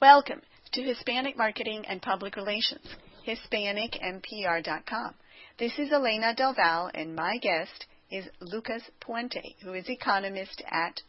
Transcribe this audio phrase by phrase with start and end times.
[0.00, 0.42] Welcome
[0.72, 2.84] to Hispanic Marketing and Public Relations,
[3.26, 5.14] HispanicMPR.com.
[5.58, 11.00] This is Elena Del Valle, and my guest is Lucas Puente, who is economist at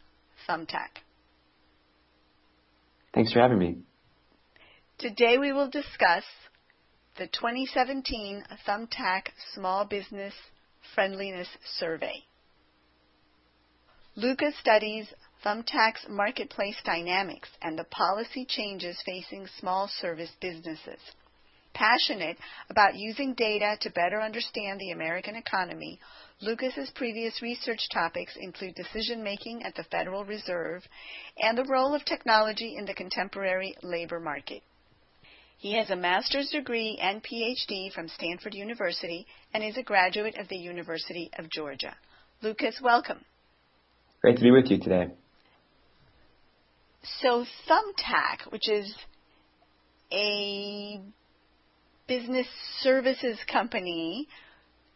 [0.48, 1.02] Thumbtack.
[3.12, 3.76] Thanks for having me.
[4.98, 6.24] Today we will discuss
[7.18, 9.24] the 2017 Thumbtack
[9.54, 10.32] Small Business
[10.94, 11.48] Friendliness
[11.78, 12.24] Survey.
[14.16, 15.12] Lucas studies
[15.44, 21.00] Thumbtack's marketplace dynamics and the policy changes facing small service businesses.
[21.74, 22.36] Passionate
[22.70, 26.00] about using data to better understand the American economy,
[26.40, 30.82] Lucas's previous research topics include decision making at the Federal Reserve
[31.38, 34.62] and the role of technology in the contemporary labor market.
[35.58, 40.48] He has a master's degree and PhD from Stanford University and is a graduate of
[40.48, 41.94] the University of Georgia.
[42.42, 43.24] Lucas, welcome.
[44.20, 45.12] Great to be with you today.
[47.20, 48.94] So Thumbtack, which is
[50.12, 51.00] a
[52.06, 52.46] business
[52.80, 54.28] services company,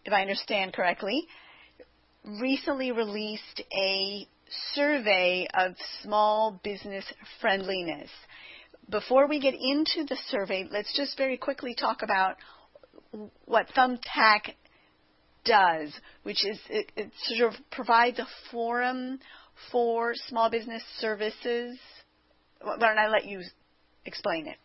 [0.05, 1.27] if I understand correctly,
[2.25, 4.27] recently released a
[4.75, 5.73] survey of
[6.03, 7.05] small business
[7.41, 8.11] friendliness.
[8.89, 12.37] Before we get into the survey, let's just very quickly talk about
[13.45, 14.55] what Thumbtack
[15.45, 19.19] does, which is it, it sort of provides a forum
[19.71, 21.79] for small business services
[22.65, 23.43] why don't I let you
[24.05, 24.57] explain it?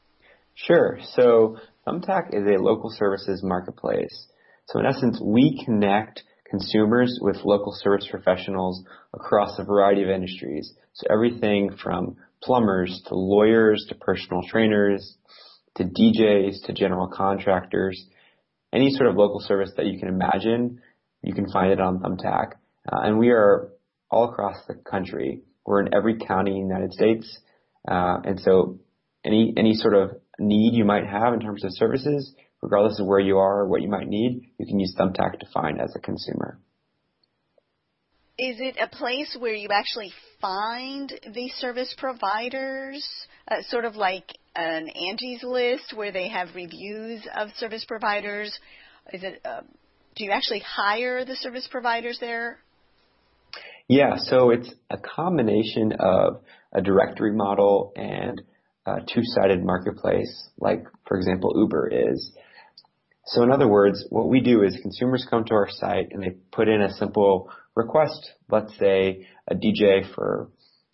[0.55, 0.99] Sure.
[1.13, 4.27] So Thumbtack is a local services marketplace.
[4.67, 10.73] So in essence, we connect consumers with local service professionals across a variety of industries.
[10.93, 15.17] So everything from plumbers to lawyers to personal trainers
[15.75, 18.03] to DJs to general contractors,
[18.73, 20.81] any sort of local service that you can imagine,
[21.21, 22.53] you can find it on Thumbtack.
[22.91, 23.69] Uh, and we are
[24.09, 25.41] all across the country.
[25.65, 27.39] We're in every county in the United States.
[27.87, 28.79] Uh, and so
[29.23, 33.19] any, any sort of need you might have in terms of services, regardless of where
[33.19, 35.99] you are or what you might need, you can use Thumbtack to find as a
[35.99, 36.59] consumer.
[38.39, 43.07] Is it a place where you actually find the service providers,
[43.49, 48.59] uh, sort of like an Angie's List where they have reviews of service providers?
[49.11, 49.41] Is it?
[49.43, 49.61] Uh,
[50.15, 52.59] do you actually hire the service providers there?
[53.87, 56.41] Yeah, so it's a combination of
[56.73, 58.41] a directory model and
[58.85, 62.33] a two-sided marketplace, like, for example, Uber is.
[63.27, 66.31] So in other words, what we do is consumers come to our site and they
[66.51, 70.49] put in a simple request, let's say a DJ for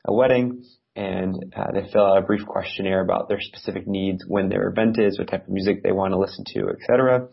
[0.05, 0.63] a wedding,
[0.95, 4.99] and uh, they fill out a brief questionnaire about their specific needs, when their event
[4.99, 7.27] is, what type of music they want to listen to, etc.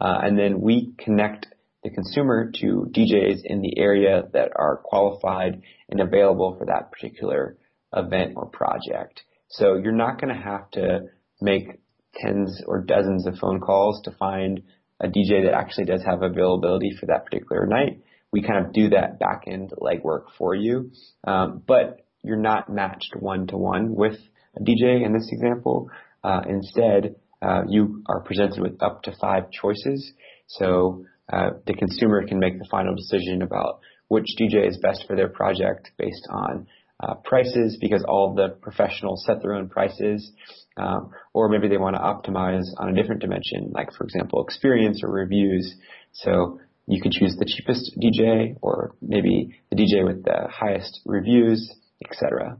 [0.00, 1.46] Uh, and then we connect
[1.86, 7.56] the consumer to DJs in the area that are qualified and available for that particular
[7.94, 9.22] event or project.
[9.48, 11.00] So you're not going to have to
[11.40, 11.80] make
[12.16, 14.62] tens or dozens of phone calls to find
[14.98, 18.00] a DJ that actually does have availability for that particular night.
[18.32, 20.90] We kind of do that back end legwork for you.
[21.24, 24.18] Um, but you're not matched one to one with
[24.56, 25.88] a DJ in this example.
[26.24, 30.12] Uh, instead, uh, you are presented with up to five choices.
[30.48, 35.16] So uh, the consumer can make the final decision about which DJ is best for
[35.16, 36.66] their project based on
[37.00, 40.32] uh, prices because all the professionals set their own prices,
[40.76, 45.02] um, or maybe they want to optimize on a different dimension, like for example, experience
[45.02, 45.74] or reviews.
[46.12, 51.70] So you could choose the cheapest DJ or maybe the DJ with the highest reviews,
[52.04, 52.58] etc.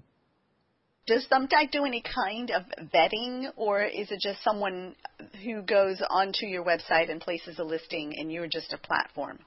[1.06, 4.96] Does Thumbtack do any kind of vetting, or is it just someone
[5.44, 9.38] who goes onto your website and places a listing, and you're just a platform?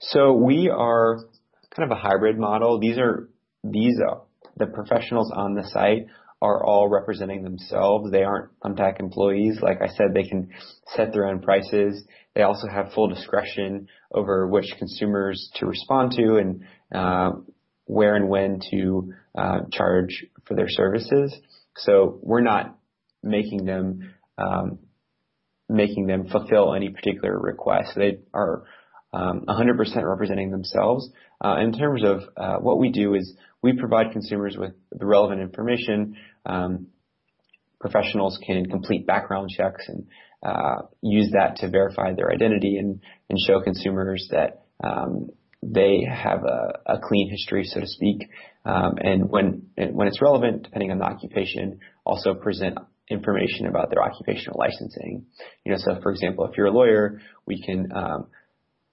[0.00, 1.18] So we are
[1.76, 2.80] kind of a hybrid model.
[2.80, 3.28] These are
[3.62, 4.20] these uh,
[4.56, 6.06] the professionals on the site
[6.40, 8.10] are all representing themselves.
[8.10, 9.58] They aren't Thumbtack employees.
[9.62, 10.50] Like I said, they can
[10.96, 12.02] set their own prices.
[12.34, 17.30] They also have full discretion over which consumers to respond to and uh,
[17.86, 21.34] where and when to uh, charge for their services.
[21.76, 22.78] So we're not
[23.22, 24.78] making them um,
[25.68, 27.92] making them fulfill any particular request.
[27.96, 28.64] They are
[29.12, 31.08] um, 100% representing themselves.
[31.42, 35.40] Uh, in terms of uh, what we do is we provide consumers with the relevant
[35.40, 36.16] information.
[36.46, 36.88] Um,
[37.80, 40.06] professionals can complete background checks and
[40.42, 45.30] uh, use that to verify their identity and, and show consumers that um,
[45.62, 48.28] they have a, a, clean history, so to speak.
[48.64, 52.78] Um, and when when it's relevant, depending on the occupation, also present
[53.08, 55.26] information about their occupational licensing.
[55.64, 58.26] You know, so for example, if you're a lawyer, we can um,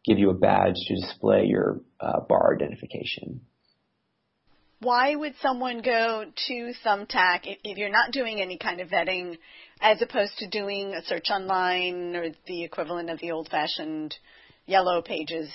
[0.06, 3.42] give you a badge to display your uh, bar identification.
[4.82, 9.38] Why would someone go to Thumbtack if, if you're not doing any kind of vetting
[9.82, 14.16] as opposed to doing a search online or the equivalent of the old fashioned
[14.66, 15.50] yellow pages?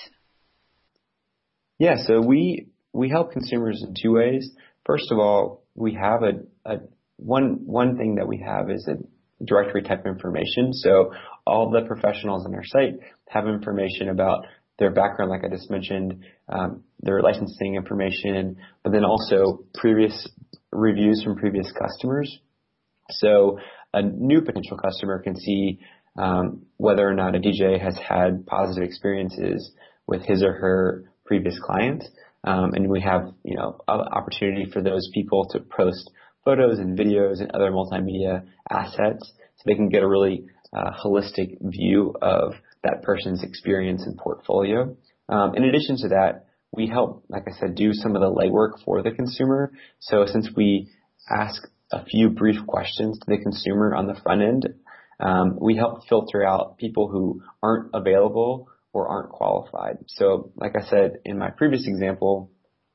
[1.78, 4.48] Yeah, so we we help consumers in two ways.
[4.86, 6.76] First of all, we have a, a
[7.16, 8.96] one one thing that we have is a
[9.44, 10.72] directory type information.
[10.72, 11.12] So
[11.46, 12.94] all the professionals on our site
[13.28, 14.46] have information about
[14.78, 20.28] their background, like I just mentioned, um, their licensing information, but then also previous
[20.72, 22.38] reviews from previous customers.
[23.10, 23.58] So
[23.92, 25.80] a new potential customer can see
[26.16, 29.72] um, whether or not a DJ has had positive experiences
[30.06, 32.08] with his or her previous clients.
[32.44, 36.10] Um, and we have, you know, opportunity for those people to post
[36.44, 40.44] photos and videos and other multimedia assets so they can get a really
[40.74, 44.94] uh, holistic view of that person's experience and portfolio.
[45.28, 48.84] Um, in addition to that, we help, like I said, do some of the legwork
[48.84, 49.72] for the consumer.
[50.00, 50.90] So since we
[51.30, 51.62] ask
[51.92, 54.68] a few brief questions to the consumer on the front end,
[55.20, 59.98] um, we help filter out people who aren't available or aren't qualified.
[60.06, 62.50] So like I said in my previous example,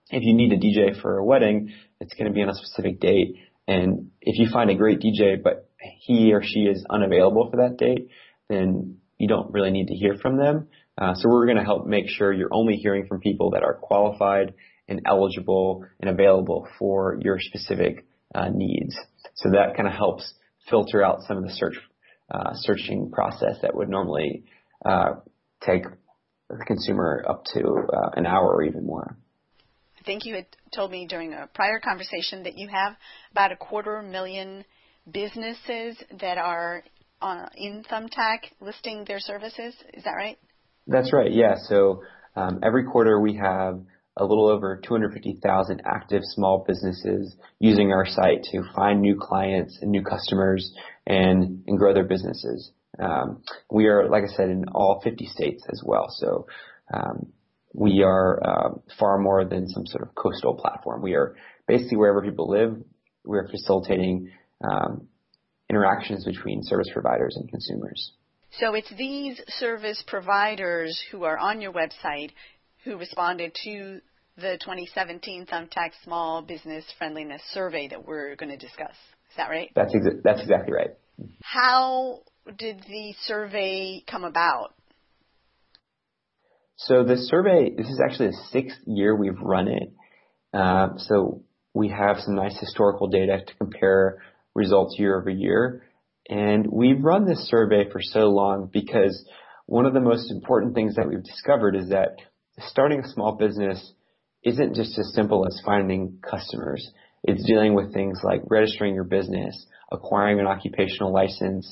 [0.10, 3.00] if you need a DJ for a wedding, it's going to be on a specific
[3.00, 3.36] date.
[3.68, 5.70] And if you find a great DJ, but
[6.00, 8.10] he or she is unavailable for that date,
[8.48, 10.70] then you don't really need to hear from them.
[10.98, 13.76] Uh, so we're going to help make sure you're only hearing from people that are
[13.76, 14.54] qualified
[14.88, 18.96] and eligible and available for your specific uh, needs.
[19.36, 20.34] So that kind of helps
[20.70, 21.76] filter out some of the search
[22.32, 24.44] uh, searching process that would normally
[24.86, 25.16] uh,
[25.66, 25.84] take
[26.50, 29.18] the consumer up to uh, an hour or even more.
[30.00, 32.96] I think you had told me during a prior conversation that you have
[33.32, 34.64] about a quarter million
[35.12, 36.84] businesses that are
[37.22, 39.76] uh, in Thumbtack listing their services.
[39.94, 40.38] Is that right?
[40.88, 41.32] That's right.
[41.32, 41.56] Yeah.
[41.68, 42.02] So
[42.36, 43.82] um, every quarter we have
[44.18, 49.92] a little over 250,000 active small businesses using our site to find new clients and
[49.92, 50.74] new customers
[51.08, 52.72] and, and grow their businesses.
[53.00, 56.08] Um, we are, like I said, in all 50 states as well.
[56.10, 56.48] So
[56.94, 57.32] um,
[57.74, 61.02] we are uh, far more than some sort of coastal platform.
[61.02, 61.36] We are
[61.68, 62.76] basically wherever people live.
[63.26, 64.32] We are facilitating
[64.62, 65.08] um,
[65.70, 68.12] interactions between service providers and consumers.
[68.60, 72.32] So it's these service providers who are on your website
[72.84, 74.02] who responded to
[74.38, 78.96] the 2017 Thumbtack Small Business Friendliness Survey that we're going to discuss.
[79.30, 79.70] Is that right?
[79.76, 80.92] That's exa- that's exactly right.
[81.44, 84.74] How did the survey come about?
[86.76, 89.94] So the survey, this is actually the sixth year we've run it.
[90.54, 91.44] Uh, so
[91.74, 94.22] we have some nice historical data to compare
[94.56, 95.84] results year over year.
[96.30, 99.28] And we've run this survey for so long because
[99.66, 102.18] one of the most important things that we've discovered is that
[102.68, 103.94] starting a small business
[104.44, 106.90] isn't just as simple as finding customers.
[107.24, 111.70] It's dealing with things like registering your business, acquiring an occupational license,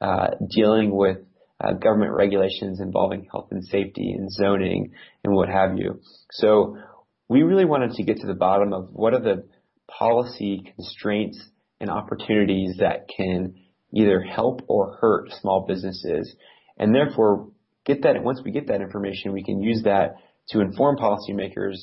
[0.00, 1.18] uh, dealing with
[1.60, 4.92] uh, government regulations involving health and safety and zoning
[5.24, 6.00] and what have you.
[6.32, 6.76] So
[7.28, 9.44] we really wanted to get to the bottom of what are the
[9.88, 11.42] policy constraints
[11.80, 13.54] and opportunities that can
[13.94, 16.34] either help or hurt small businesses.
[16.78, 17.48] And therefore,
[17.84, 20.16] get that, once we get that information, we can use that
[20.50, 21.76] to inform policymakers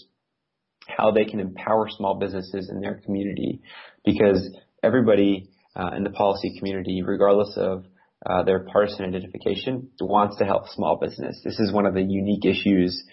[0.88, 3.62] how they can empower small businesses in their community
[4.06, 4.50] because
[4.84, 7.86] everybody uh, in the policy community, regardless of
[8.26, 11.40] uh, their partisan identification, wants to help small business.
[11.44, 13.04] This is one of the unique issues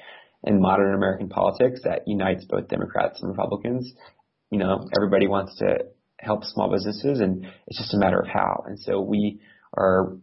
[0.44, 3.92] in modern American politics that unites both Democrats and Republicans.
[4.50, 5.78] You know, everybody wants to
[6.18, 8.64] help small businesses and it's just a matter of how.
[8.66, 9.40] And so we
[9.76, 10.16] are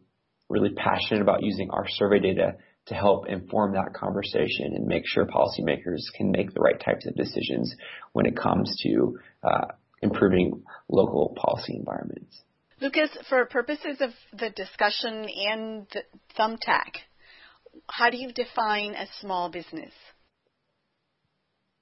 [0.49, 2.55] really passionate about using our survey data
[2.87, 7.15] to help inform that conversation and make sure policymakers can make the right types of
[7.15, 7.75] decisions
[8.13, 9.65] when it comes to uh,
[10.01, 12.41] improving local policy environments.
[12.79, 15.87] Lucas, for purposes of the discussion and
[16.37, 16.97] Thumbtack,
[17.89, 19.91] how do you define a small business?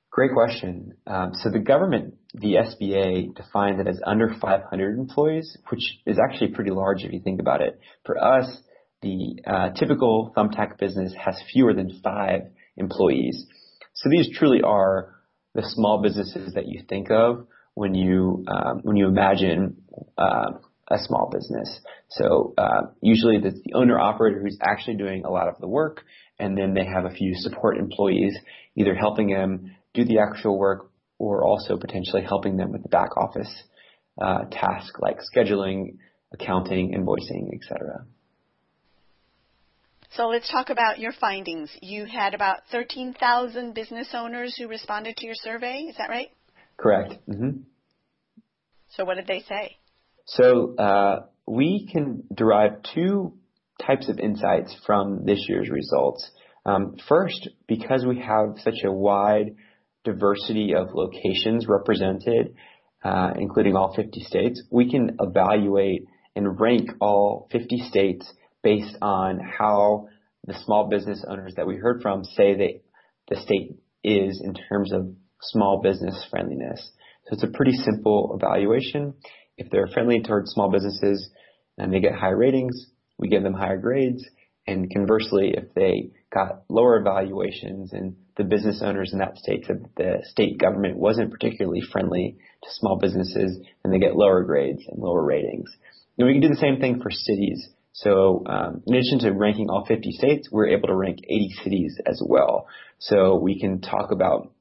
[0.09, 0.93] Great question.
[1.05, 6.51] Um, so the government, the SBA, defines it as under 500 employees, which is actually
[6.51, 7.77] pretty large if you think about it.
[8.05, 8.45] For us,
[9.01, 12.43] the uh, typical Thumbtack business has fewer than five
[12.77, 13.45] employees.
[13.93, 15.15] So these truly are
[15.53, 19.83] the small businesses that you think of when you um, when you imagine
[20.17, 20.51] uh,
[20.89, 21.79] a small business.
[22.09, 26.03] So uh, usually it's the owner operator who's actually doing a lot of the work,
[26.39, 28.35] and then they have a few support employees
[28.75, 33.17] either helping them do the actual work or also potentially helping them with the back
[33.17, 33.63] office
[34.21, 35.97] uh, task like scheduling,
[36.33, 38.05] accounting, invoicing, etc.
[40.11, 41.69] So let's talk about your findings.
[41.81, 45.87] You had about 13,000 business owners who responded to your survey.
[45.89, 46.29] Is that right?
[46.77, 47.15] Correct.
[47.27, 47.61] Mm-hmm.
[48.95, 49.77] So what did they say?
[50.25, 53.33] So uh, we can derive two
[53.85, 56.29] types of insights from this year's results.
[56.65, 59.55] Um, first, because we have such a wide
[60.03, 62.55] diversity of locations represented,
[63.03, 66.05] uh, including all 50 states, we can evaluate
[66.35, 68.31] and rank all 50 states
[68.63, 70.07] based on how
[70.45, 72.81] the small business owners that we heard from say that
[73.29, 75.07] the state is in terms of
[75.41, 76.91] small business friendliness.
[77.25, 79.15] So it's a pretty simple evaluation.
[79.57, 81.29] If they're friendly towards small businesses
[81.77, 84.23] and they get high ratings, we give them higher grades.
[84.67, 89.83] And conversely, if they got lower evaluations and the business owners in that state said
[89.83, 94.81] that the state government wasn't particularly friendly to small businesses, then they get lower grades
[94.87, 95.69] and lower ratings.
[96.17, 97.69] And we can do the same thing for cities.
[97.93, 101.97] So um, in addition to ranking all 50 states, we're able to rank 80 cities
[102.05, 102.67] as well.
[102.99, 104.51] So we can talk about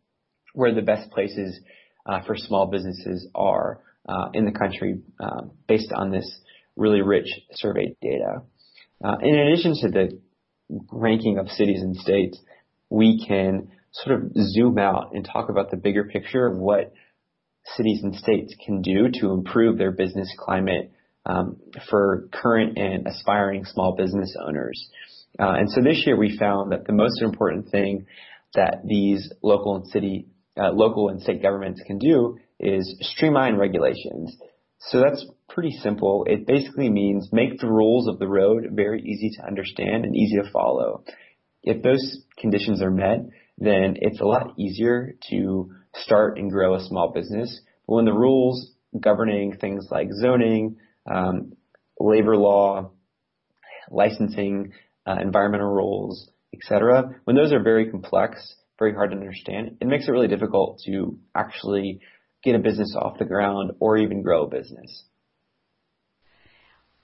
[0.52, 1.58] where the best places
[2.06, 6.40] uh, for small businesses are uh, in the country uh, based on this
[6.76, 8.42] really rich survey data.
[9.02, 10.20] Uh, in addition to the
[10.90, 12.38] ranking of cities and states,
[12.90, 16.92] we can sort of zoom out and talk about the bigger picture of what
[17.76, 20.92] cities and states can do to improve their business climate
[21.26, 21.56] um,
[21.88, 24.88] for current and aspiring small business owners.
[25.38, 28.06] Uh, and so this year we found that the most important thing
[28.54, 34.36] that these local and city, uh, local and state governments can do is streamline regulations.
[34.78, 36.24] So that's pretty simple.
[36.28, 40.36] It basically means make the rules of the road very easy to understand and easy
[40.36, 41.04] to follow.
[41.62, 43.20] If those conditions are met,
[43.56, 47.60] then it's a lot easier to start and grow a small business.
[47.86, 50.76] But when the rules governing things like zoning,
[51.10, 51.54] um,
[51.98, 52.90] labor law,
[53.90, 54.72] licensing,
[55.06, 60.08] uh, environmental rules, etc., when those are very complex, very hard to understand, it makes
[60.08, 62.00] it really difficult to actually
[62.44, 65.04] get a business off the ground or even grow a business.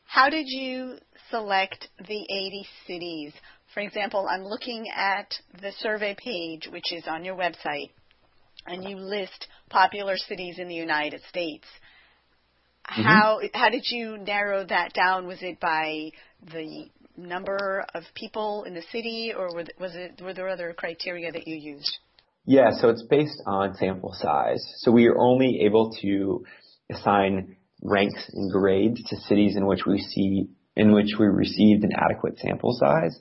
[0.04, 0.96] How did you
[1.30, 3.32] select the 80 cities?
[3.72, 5.32] For example, I'm looking at
[5.62, 7.90] the survey page, which is on your website,
[8.66, 11.66] and you list popular cities in the United States.
[12.90, 13.02] Mm-hmm.
[13.02, 15.26] How how did you narrow that down?
[15.26, 16.10] Was it by
[16.52, 21.46] the number of people in the city, or was it were there other criteria that
[21.46, 21.98] you used?
[22.46, 24.64] Yeah, so it's based on sample size.
[24.78, 26.44] So we are only able to
[26.90, 31.90] assign ranks and grades to cities in which we see in which we received an
[31.94, 33.18] adequate sample size.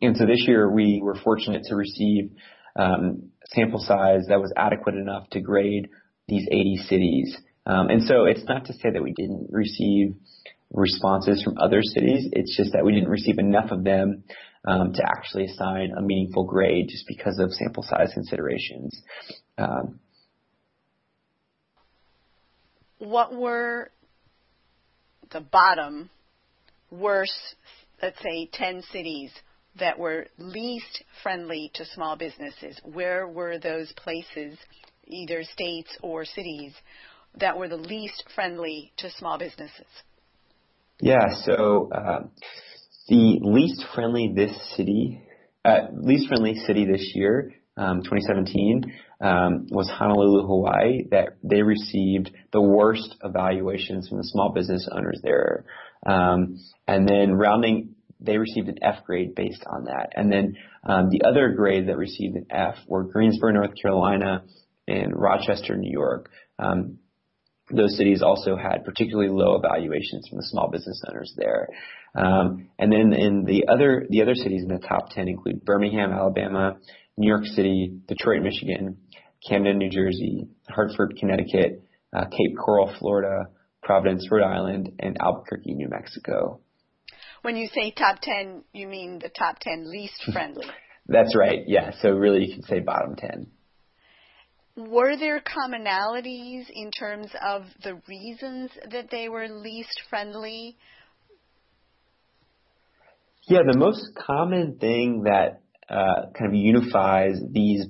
[0.00, 2.30] And so this year we were fortunate to receive
[2.76, 5.88] um, sample size that was adequate enough to grade
[6.28, 7.36] these 80 cities.
[7.66, 10.14] Um, and so it's not to say that we didn't receive
[10.72, 12.28] responses from other cities.
[12.32, 14.24] It's just that we didn't receive enough of them
[14.66, 19.00] um, to actually assign a meaningful grade just because of sample size considerations.
[19.56, 20.00] Um,
[22.98, 23.90] what were
[25.32, 26.10] the bottom
[26.90, 27.56] worst,
[28.02, 29.30] let's say, 10 cities
[29.78, 32.78] that were least friendly to small businesses?
[32.84, 34.58] Where were those places,
[35.06, 36.74] either states or cities,
[37.38, 39.86] that were the least friendly to small businesses?
[41.00, 42.24] Yeah, so uh,
[43.10, 45.20] the least friendly this city,
[45.64, 48.84] uh, least friendly city this year, um, 2017,
[49.20, 51.08] um, was Honolulu, Hawaii.
[51.10, 55.64] That they received the worst evaluations from the small business owners there,
[56.06, 60.12] um, and then rounding, they received an F grade based on that.
[60.14, 64.44] And then um, the other grades that received an F were Greensboro, North Carolina,
[64.86, 66.30] and Rochester, New York.
[66.60, 66.98] Um,
[67.74, 71.68] those cities also had particularly low evaluations from the small business owners there.
[72.14, 76.12] Um, and then in the other the other cities in the top 10 include Birmingham,
[76.12, 76.76] Alabama,
[77.16, 78.98] New York City, Detroit, Michigan,
[79.46, 83.48] Camden, New Jersey, Hartford, Connecticut, uh, Cape Coral, Florida,
[83.82, 86.60] Providence, Rhode Island, and Albuquerque, New Mexico.
[87.42, 90.66] When you say top 10, you mean the top 10 least friendly?
[91.06, 91.60] That's right.
[91.66, 91.92] Yeah.
[92.02, 93.46] So really, you can say bottom 10.
[94.88, 100.76] Were there commonalities in terms of the reasons that they were least friendly?
[103.46, 107.84] Yeah, the most common thing that uh, kind of unifies these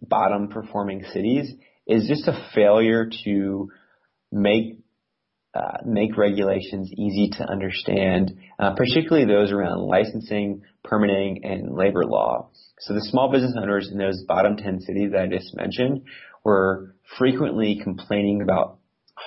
[0.00, 1.52] bottom performing cities
[1.86, 3.68] is just a failure to
[4.32, 4.78] make
[5.54, 12.48] uh, make regulations easy to understand, uh, particularly those around licensing, permitting, and labor law.
[12.80, 16.04] So the small business owners in those bottom 10 cities that I just mentioned
[16.44, 18.78] were frequently complaining about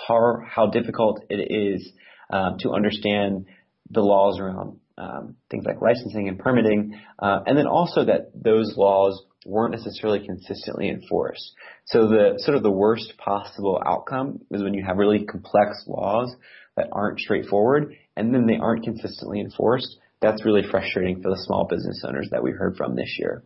[0.07, 1.91] how, how difficult it is
[2.29, 3.45] um, to understand
[3.89, 8.73] the laws around um, things like licensing and permitting, uh, and then also that those
[8.77, 11.51] laws weren't necessarily consistently enforced.
[11.85, 16.33] So the sort of the worst possible outcome is when you have really complex laws
[16.75, 19.97] that aren't straightforward and then they aren't consistently enforced.
[20.21, 23.43] That's really frustrating for the small business owners that we heard from this year.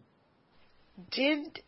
[1.12, 1.60] Did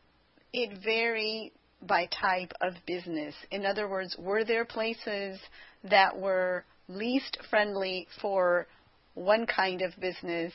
[0.54, 3.36] it vary by type of business?
[3.52, 5.40] In other words, were there places
[5.84, 8.68] that were least friendly for
[9.14, 10.54] one kind of business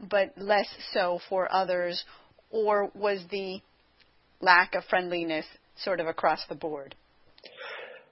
[0.00, 2.04] but less so for others,
[2.50, 3.60] or was the
[4.40, 6.94] lack of friendliness sort of across the board?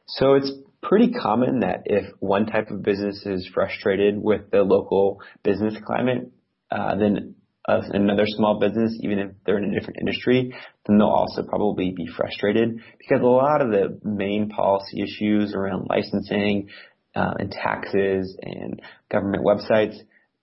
[0.08, 0.50] So it's
[0.82, 6.30] pretty common that if one type of business is frustrated with the local business climate,
[6.70, 7.34] uh, then
[7.66, 10.54] another small business, even if they're in a different industry,
[10.86, 15.86] then they'll also probably be frustrated because a lot of the main policy issues around
[15.88, 16.68] licensing
[17.14, 18.80] uh, and taxes and
[19.10, 19.96] government websites,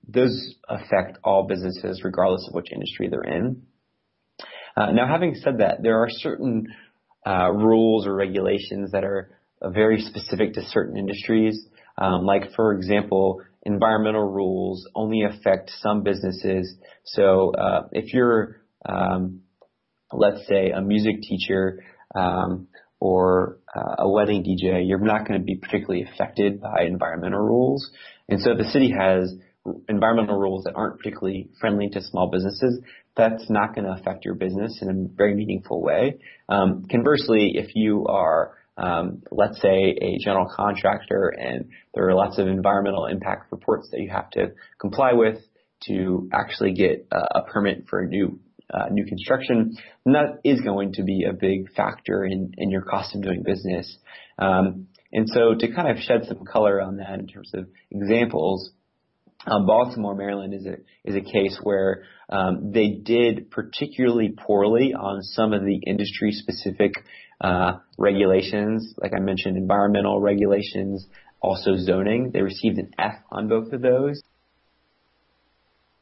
[0.08, 3.64] those affect all businesses regardless of which industry they're in.
[4.76, 6.68] Uh, now, having said that, there are certain
[7.26, 9.30] uh, rules or regulations that are
[9.66, 11.66] very specific to certain industries.
[11.98, 16.76] Um, like, for example, environmental rules only affect some businesses.
[17.06, 19.42] So uh, if you're, um,
[20.12, 22.68] let's say, a music teacher um,
[23.00, 27.90] or uh, a wedding DJ, you're not going to be particularly affected by environmental rules.
[28.30, 29.34] And so if the city has
[29.88, 32.80] environmental rules that aren't particularly friendly to small businesses,
[33.16, 36.18] that's not going to affect your business in a very meaningful way.
[36.50, 42.40] Um, conversely, if you are um, let's say a general contractor and there are lots
[42.40, 45.38] of environmental impact reports that you have to comply with
[45.88, 48.40] to actually get a, permit for a new
[48.74, 49.76] uh, new construction,
[50.06, 53.44] and that is going to be a big factor in, in your cost of doing
[53.44, 53.98] business.
[54.40, 58.72] Um, and so to kind of shed some color on that in terms of examples,
[59.46, 65.22] um, Baltimore, Maryland is a is a case where um, they did particularly poorly on
[65.22, 66.94] some of the industry specific
[67.42, 71.06] uh, regulations, like I mentioned, environmental regulations,
[71.42, 72.32] also zoning.
[72.32, 74.22] They received an F on both of those.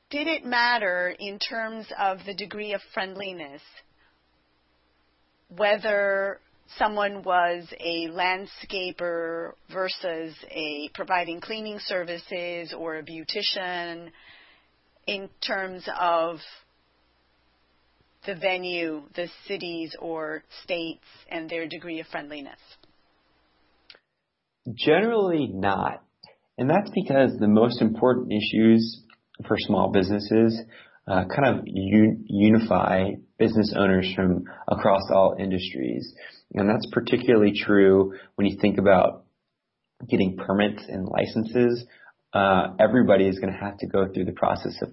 [0.10, 3.62] Did it matter in terms of the degree of friendliness
[5.56, 6.40] whether
[6.78, 14.10] someone was a landscaper versus a providing cleaning services or a beautician
[15.08, 16.38] in terms of
[18.26, 22.60] the venue, the cities or states, and their degree of friendliness?
[24.76, 26.04] Generally not.
[26.58, 29.02] And that's because the most important issues
[29.48, 30.62] for small businesses
[31.08, 36.14] uh, kind of un- unify business owners from across all industries.
[36.54, 39.24] And that's particularly true when you think about
[40.08, 41.86] getting permits and licenses.
[42.34, 44.90] Uh, everybody is going to have to go through the process of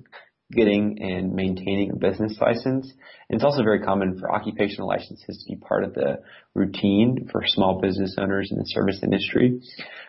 [0.50, 2.90] getting and maintaining a business license.
[3.28, 6.20] And it's also very common for occupational licenses to be part of the
[6.54, 9.60] routine for small business owners in the service industry.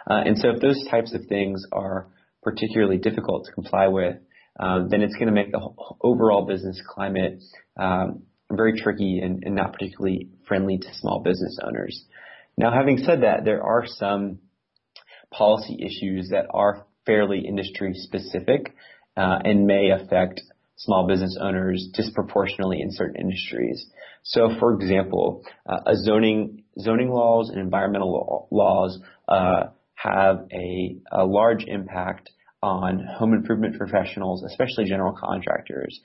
[0.09, 2.07] Uh, and so if those types of things are
[2.41, 4.15] particularly difficult to comply with,
[4.59, 5.61] uh, then it's going to make the
[6.01, 7.41] overall business climate
[7.77, 12.05] um, very tricky and, and not particularly friendly to small business owners.
[12.57, 14.39] Now, having said that, there are some
[15.31, 18.73] policy issues that are fairly industry specific
[19.19, 20.41] uh, and may affect
[20.77, 23.85] small business owners disproportionately in certain industries.
[24.23, 29.63] So, for example, uh, zoning zoning laws and environmental laws uh,
[29.95, 32.29] have a, a large impact
[32.63, 35.99] on home improvement professionals, especially general contractors.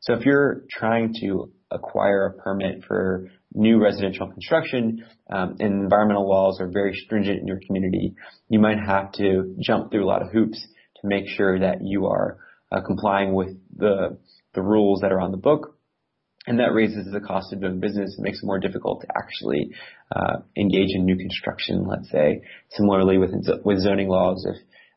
[0.00, 6.26] So if you're trying to acquire a permit for new residential construction um, and environmental
[6.26, 8.14] laws are very stringent in your community,
[8.48, 10.66] you might have to jump through a lot of hoops
[11.00, 12.38] to make sure that you are
[12.70, 14.18] uh, complying with the
[14.54, 15.74] the rules that are on the book.
[16.46, 18.16] And that raises the cost of doing business.
[18.18, 19.70] It makes it more difficult to actually
[20.14, 22.40] uh, engage in new construction, let's say.
[22.70, 23.34] Similarly, with
[23.64, 24.56] with zoning laws, if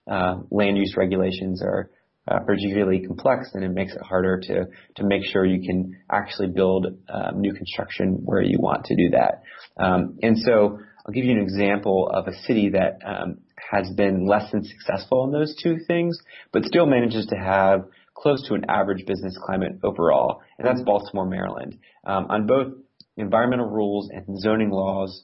[0.10, 1.92] uh, land use regulations are
[2.28, 6.48] uh, particularly complex, then it makes it harder to to make sure you can actually
[6.48, 9.44] build um, new construction where you want to do that.
[9.78, 13.40] Um, and so I'll give you an example of a city that um,
[13.72, 16.18] has been less than successful in those two things,
[16.52, 21.26] but still manages to have close to an average business climate overall, and that's Baltimore,
[21.26, 21.78] Maryland.
[22.04, 22.74] Um, on both
[23.16, 25.24] environmental rules and zoning laws,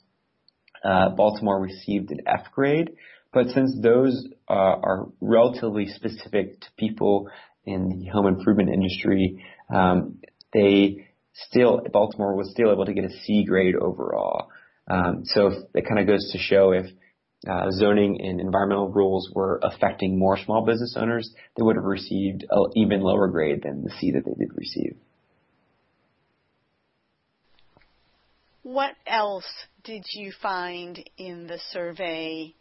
[0.83, 2.91] uh, Baltimore received an F grade,
[3.33, 7.29] but since those uh, are relatively specific to people
[7.65, 10.19] in the home improvement industry, um,
[10.53, 14.47] they still Baltimore was still able to get a C grade overall.
[14.89, 16.85] Um, so it kind of goes to show if
[17.45, 22.45] uh, zoning and environmental rules were affecting more small business owners, they would have received
[22.49, 24.97] an even lower grade than the C that they did receive.
[28.63, 29.47] What else
[29.83, 32.53] did you find in the survey,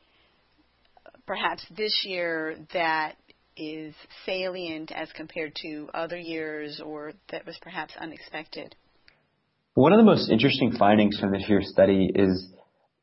[1.26, 3.16] perhaps this year, that
[3.56, 8.76] is salient as compared to other years or that was perhaps unexpected?
[9.74, 12.52] One of the most interesting findings from this year's study is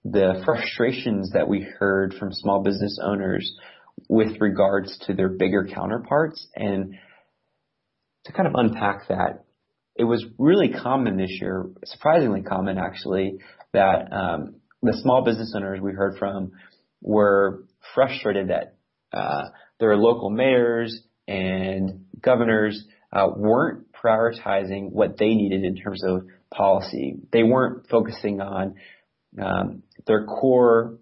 [0.04, 3.54] the frustrations that we heard from small business owners
[4.10, 6.46] with regards to their bigger counterparts.
[6.56, 6.96] And
[8.26, 9.46] to kind of unpack that,
[9.96, 13.40] it was really common this year, surprisingly common actually,
[13.74, 16.52] that um, the small business owners we heard from
[17.02, 17.64] were
[17.94, 18.76] frustrated that
[19.12, 19.44] uh,
[19.80, 27.18] their local mayors and governors uh, weren't prioritizing what they needed in terms of policy.
[27.32, 28.76] They weren't focusing on
[29.42, 30.98] um, their core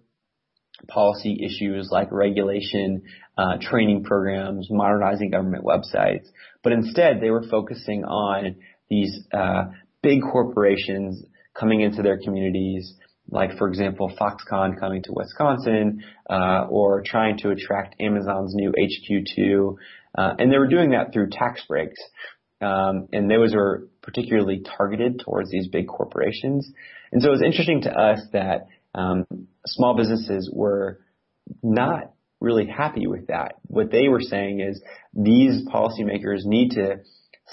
[0.88, 3.02] policy issues like regulation,
[3.38, 6.26] uh, training programs, modernizing government websites,
[6.62, 8.56] but instead they were focusing on
[8.88, 9.64] these uh,
[10.02, 11.22] big corporations
[11.58, 12.94] coming into their communities,
[13.30, 19.76] like for example Foxconn coming to Wisconsin, uh, or trying to attract Amazon's new HQ2,
[20.18, 22.00] uh, and they were doing that through tax breaks.
[22.62, 26.70] Um, and those were particularly targeted towards these big corporations.
[27.10, 29.24] And so it was interesting to us that um,
[29.66, 31.00] small businesses were
[31.62, 33.54] not really happy with that.
[33.66, 34.82] What they were saying is
[35.14, 37.00] these policymakers need to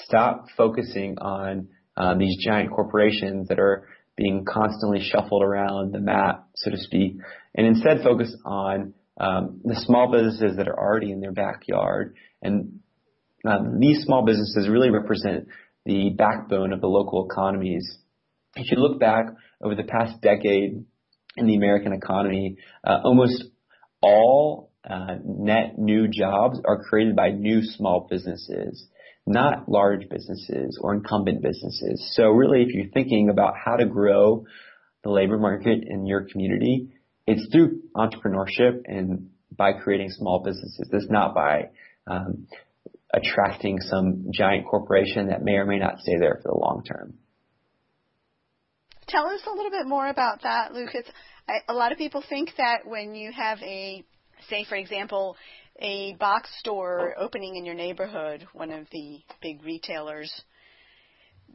[0.06, 6.48] stop focusing on uh, these giant corporations that are being constantly shuffled around the map,
[6.56, 7.18] so to speak,
[7.56, 12.16] and instead focus on um, the small businesses that are already in their backyard.
[12.42, 12.80] And
[13.46, 15.48] um, these small businesses really represent
[15.86, 17.98] the backbone of the local economies.
[18.56, 19.26] If you look back
[19.62, 20.86] over the past decade
[21.38, 23.44] in the American economy, uh, almost
[24.02, 28.88] all uh, net new jobs are created by new small businesses
[29.30, 32.14] not large businesses or incumbent businesses.
[32.16, 34.46] So really, if you're thinking about how to grow
[35.04, 36.90] the labor market in your community,
[37.28, 40.90] it's through entrepreneurship and by creating small businesses.
[40.92, 41.70] It's not by
[42.08, 42.48] um,
[43.14, 47.14] attracting some giant corporation that may or may not stay there for the long term.
[49.08, 51.06] Tell us a little bit more about that, Lucas.
[51.68, 54.04] A lot of people think that when you have a,
[54.50, 55.36] say, for example,
[55.80, 60.32] a box store opening in your neighborhood, one of the big retailers,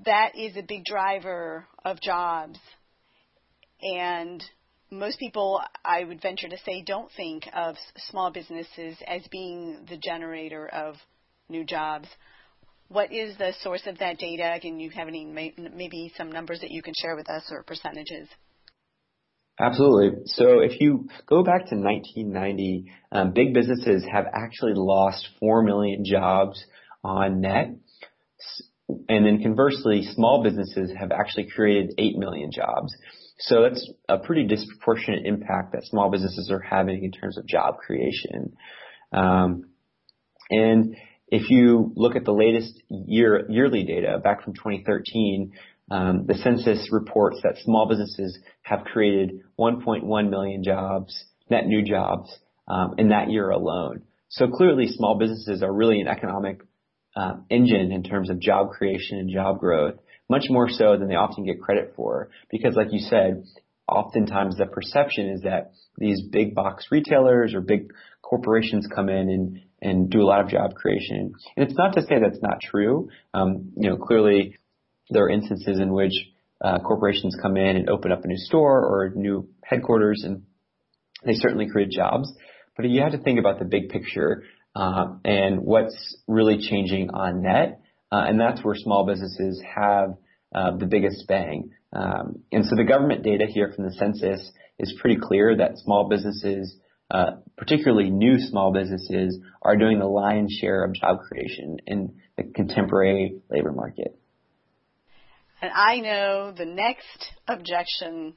[0.05, 2.59] that is a big driver of jobs.
[3.81, 4.43] And
[4.91, 7.77] most people, I would venture to say, don't think of
[8.11, 10.97] small businesses as being the generator of
[11.49, 12.09] new jobs.
[12.89, 14.59] What is the source of that data?
[14.61, 18.29] Can you have any maybe some numbers that you can share with us or percentages?
[19.59, 20.23] Absolutely.
[20.27, 26.05] So if you go back to 1990, um, big businesses have actually lost 4 million
[26.05, 26.63] jobs
[27.05, 27.71] on net.
[29.09, 32.93] And then conversely, small businesses have actually created 8 million jobs.
[33.39, 37.79] So that's a pretty disproportionate impact that small businesses are having in terms of job
[37.79, 38.57] creation.
[39.13, 39.65] Um,
[40.51, 40.97] and
[41.35, 45.53] if you look at the latest year, yearly data back from 2013,
[45.91, 52.33] um, the census reports that small businesses have created 1.1 million jobs, net new jobs,
[52.69, 54.03] um, in that year alone.
[54.29, 56.61] So clearly, small businesses are really an economic
[57.17, 59.97] uh, engine in terms of job creation and job growth,
[60.31, 62.31] much more so than they often get credit for.
[62.49, 63.43] Because, like you said,
[63.89, 67.93] oftentimes the perception is that these big box retailers or big
[68.23, 71.33] corporations come in and and do a lot of job creation.
[71.57, 73.09] And it's not to say that's not true.
[73.33, 74.57] Um, you know, clearly
[75.11, 76.13] there are instances in which
[76.65, 80.43] uh, corporations come in and open up a new store or new headquarters, and
[81.25, 82.33] they certainly create jobs.
[82.77, 84.45] But you have to think about the big picture
[84.75, 90.17] uh, and what's really changing on net, uh, and that's where small businesses have
[90.55, 91.71] uh, the biggest bang.
[91.93, 96.09] Um, and so the government data here from the census is pretty clear that small
[96.09, 96.77] businesses,
[97.11, 102.45] uh, particularly new small businesses, are doing the lion's share of job creation in the
[102.45, 104.19] contemporary labor market.
[105.61, 108.35] And I know the next objection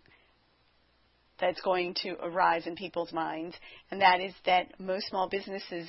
[1.40, 3.56] that's going to arise in people's minds,
[3.92, 5.88] and that is that most small businesses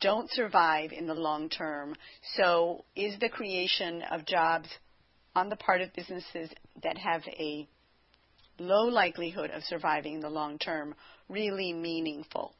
[0.00, 1.94] don't survive in the long term.
[2.36, 4.68] So, is the creation of jobs
[5.34, 6.50] on the part of businesses
[6.82, 7.68] that have a
[8.60, 10.94] low likelihood of surviving in the long term
[11.28, 12.54] really meaningful?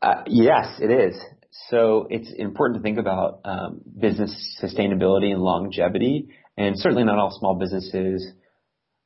[0.00, 1.20] Uh, yes, it is.
[1.68, 6.28] So it's important to think about um, business sustainability and longevity.
[6.56, 8.26] And certainly not all small businesses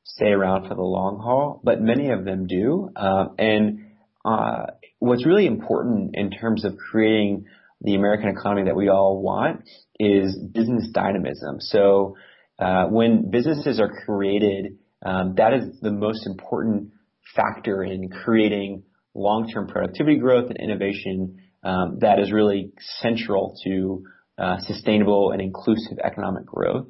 [0.03, 2.89] stay around for the long haul, but many of them do.
[2.95, 3.91] Uh, and
[4.25, 4.67] uh,
[4.99, 7.45] what's really important in terms of creating
[7.81, 9.63] the American economy that we all want
[9.99, 11.57] is business dynamism.
[11.59, 12.15] So
[12.59, 16.91] uh, when businesses are created, um, that is the most important
[17.35, 24.03] factor in creating long-term productivity growth and innovation um, that is really central to
[24.37, 26.87] uh, sustainable and inclusive economic growth.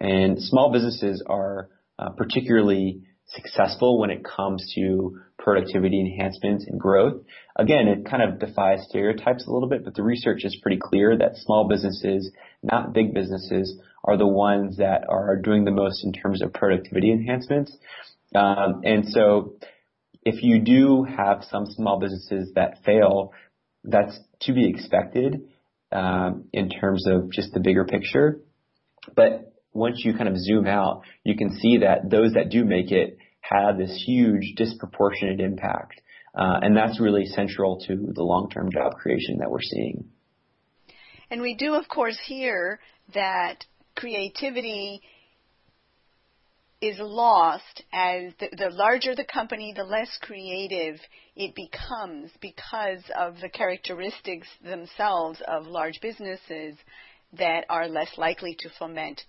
[0.00, 7.22] And small businesses are uh, particularly successful when it comes to productivity enhancements and growth.
[7.56, 11.16] Again, it kind of defies stereotypes a little bit, but the research is pretty clear
[11.16, 12.30] that small businesses,
[12.62, 17.10] not big businesses, are the ones that are doing the most in terms of productivity
[17.10, 17.76] enhancements.
[18.34, 19.56] Um, and so
[20.22, 23.32] if you do have some small businesses that fail,
[23.82, 25.48] that's to be expected
[25.92, 28.40] um, in terms of just the bigger picture.
[29.14, 32.90] But once you kind of zoom out, you can see that those that do make
[32.90, 36.00] it have this huge disproportionate impact.
[36.34, 40.06] Uh, and that's really central to the long-term job creation that we're seeing.
[41.30, 42.80] And we do, of course, hear
[43.14, 45.00] that creativity
[46.80, 51.00] is lost as the, the, larger the company, the less creative
[51.34, 56.76] it becomes because of the characteristics themselves of large businesses
[57.38, 59.22] that are less likely to foment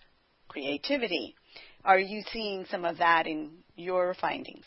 [0.48, 1.36] creativity.
[1.84, 4.66] Are you seeing some of that in your findings?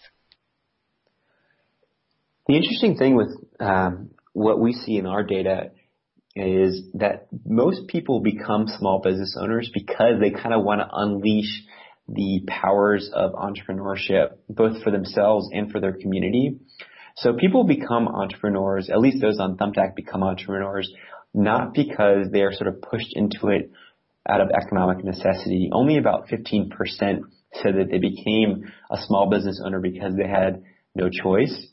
[2.46, 5.72] The interesting thing with um, what we see in our data
[6.38, 11.64] is that most people become small business owners because they kind of want to unleash
[12.08, 16.58] the powers of entrepreneurship, both for themselves and for their community.
[17.16, 20.90] So people become entrepreneurs, at least those on Thumbtack become entrepreneurs,
[21.34, 23.70] not because they are sort of pushed into it
[24.28, 25.70] out of economic necessity.
[25.72, 26.70] Only about 15%
[27.54, 30.62] said that they became a small business owner because they had
[30.94, 31.66] no choice.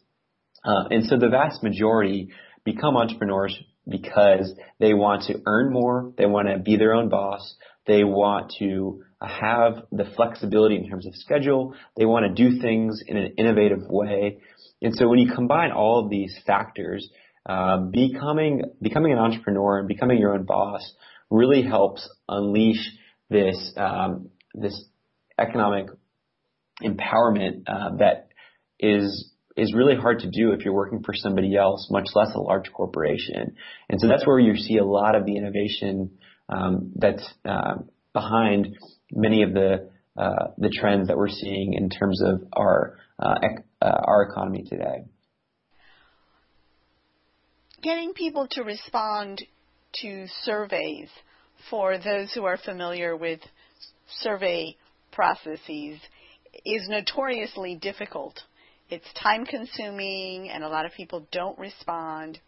[0.64, 2.30] Uh, and so the vast majority
[2.64, 7.56] become entrepreneurs because they want to earn more, they want to be their own boss,
[7.86, 13.02] they want to have the flexibility in terms of schedule, they want to do things
[13.06, 14.40] in an innovative way.
[14.82, 17.10] And so when you combine all of these factors,
[17.46, 20.94] uh, becoming becoming an entrepreneur and becoming your own boss
[21.30, 22.90] really helps unleash
[23.30, 24.84] this um, this
[25.38, 25.88] economic
[26.84, 28.30] empowerment uh, that
[28.80, 32.40] is is really hard to do if you're working for somebody else, much less a
[32.40, 33.56] large corporation.
[33.90, 36.18] And so that's where you see a lot of the innovation
[36.50, 37.76] um, that's uh,
[38.14, 38.78] behind
[39.12, 43.66] many of the uh, the trends that we're seeing in terms of our uh, ec-
[43.82, 45.04] uh, our economy today.
[47.82, 49.44] Getting people to respond
[50.02, 51.10] to surveys
[51.70, 53.42] for those who are familiar with
[54.22, 54.76] survey
[55.12, 56.00] processes
[56.66, 58.40] is notoriously difficult.
[58.90, 62.40] It's time consuming and a lot of people don't respond.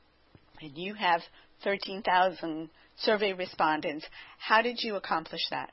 [0.62, 1.22] And you have
[1.64, 4.06] 13,000 survey respondents.
[4.40, 5.72] How did you accomplish that?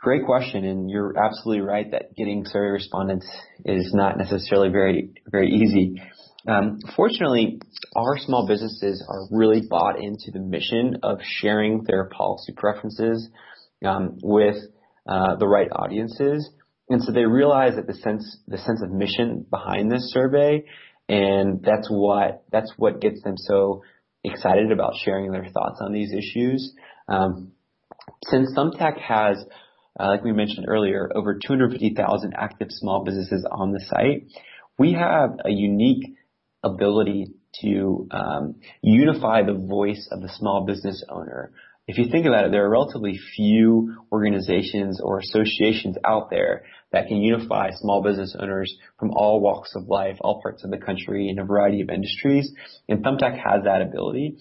[0.00, 3.26] Great question, and you're absolutely right that getting survey respondents
[3.64, 6.00] is not necessarily very very easy.
[6.46, 7.60] Um, fortunately,
[7.96, 13.28] our small businesses are really bought into the mission of sharing their policy preferences
[13.84, 14.56] um, with
[15.08, 16.48] uh, the right audiences,
[16.88, 20.64] and so they realize that the sense the sense of mission behind this survey,
[21.08, 23.82] and that's what that's what gets them so
[24.24, 26.74] excited about sharing their thoughts on these issues.
[27.08, 27.52] Um,
[28.24, 29.44] since Thumbtack has,
[29.98, 34.28] uh, like we mentioned earlier, over 250,000 active small businesses on the site,
[34.78, 36.16] we have a unique
[36.62, 41.52] ability to um, unify the voice of the small business owner.
[41.88, 47.08] If you think about it, there are relatively few organizations or associations out there that
[47.08, 51.30] can unify small business owners from all walks of life, all parts of the country,
[51.30, 52.52] in a variety of industries.
[52.90, 54.36] And Thumbtack has that ability.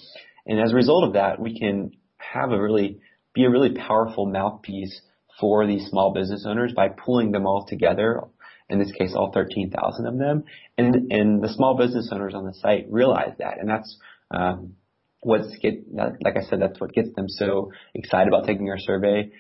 [0.46, 3.00] And as a result of that, we can have a really,
[3.34, 5.00] be a really powerful mouthpiece
[5.40, 8.24] for these small business owners by pulling them all together
[8.70, 10.44] in this case, all 13,000 of them.
[10.78, 13.58] And, and the small business owners on the site realize that.
[13.58, 13.98] And that's,
[14.32, 14.74] um,
[15.22, 19.32] what's get, like I said, that's what gets them so excited about taking our survey.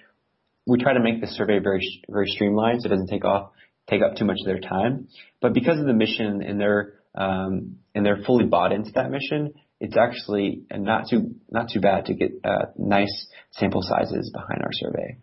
[0.66, 3.52] We try to make the survey very, very streamlined so it doesn't take off,
[3.90, 5.08] take up too much of their time.
[5.42, 9.54] But because of the mission and they're, um, and they're fully bought into that mission,
[9.80, 14.74] it's actually not too, not too bad to get, uh, nice sample sizes behind our
[14.74, 15.18] survey.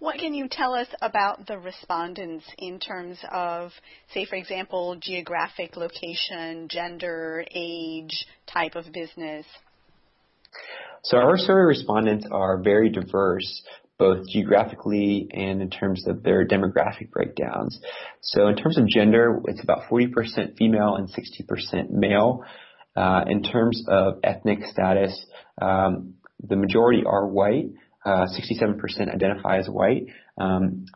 [0.00, 3.70] What can you tell us about the respondents in terms of,
[4.12, 9.46] say, for example, geographic location, gender, age, type of business?
[11.04, 13.62] So our survey respondents are very diverse,
[13.98, 17.80] both geographically and in terms of their demographic breakdowns.
[18.20, 22.44] So in terms of gender, it's about 40% female and 60% male.
[22.94, 25.26] Uh, in terms of ethnic status,
[25.60, 27.70] um, the majority are white,
[28.04, 30.06] uh, 67% identify as white.
[30.38, 30.86] Um,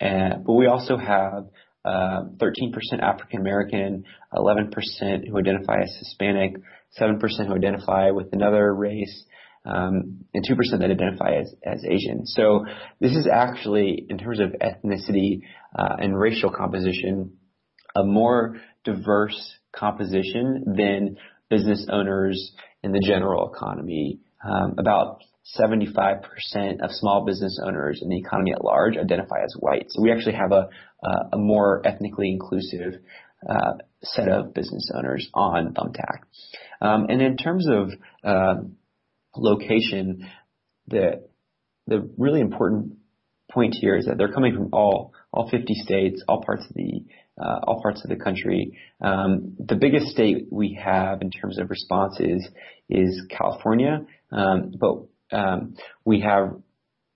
[0.00, 1.46] and, but we also have
[1.84, 6.56] uh, 13% African American, 11% who identify as Hispanic,
[7.00, 9.24] 7% who identify with another race,
[9.64, 12.24] um, and 2% that identify as, as Asian.
[12.26, 12.64] So
[13.00, 15.40] this is actually, in terms of ethnicity
[15.76, 17.32] uh, and racial composition,
[17.96, 21.16] a more diverse composition than
[21.50, 24.20] business owners in the general economy.
[24.44, 25.22] Um, about
[25.58, 26.22] 75%
[26.82, 29.86] of small business owners in the economy at large identify as white.
[29.90, 30.68] So we actually have a,
[31.32, 33.00] a more ethnically inclusive
[33.48, 36.20] uh, set of business owners on Thumbtack.
[36.80, 37.90] Um, and in terms of
[38.24, 38.62] uh,
[39.36, 40.28] location,
[40.88, 41.28] the
[41.86, 42.96] the really important
[43.50, 47.04] point here is that they're coming from all all 50 states, all parts of the
[47.40, 48.78] uh, all parts of the country.
[49.00, 52.48] Um, the biggest state we have in terms of responses
[52.88, 56.56] is California, um, but um, we have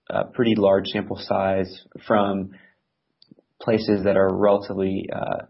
[0.09, 2.51] a pretty large sample size from
[3.61, 5.45] places that are relatively uh,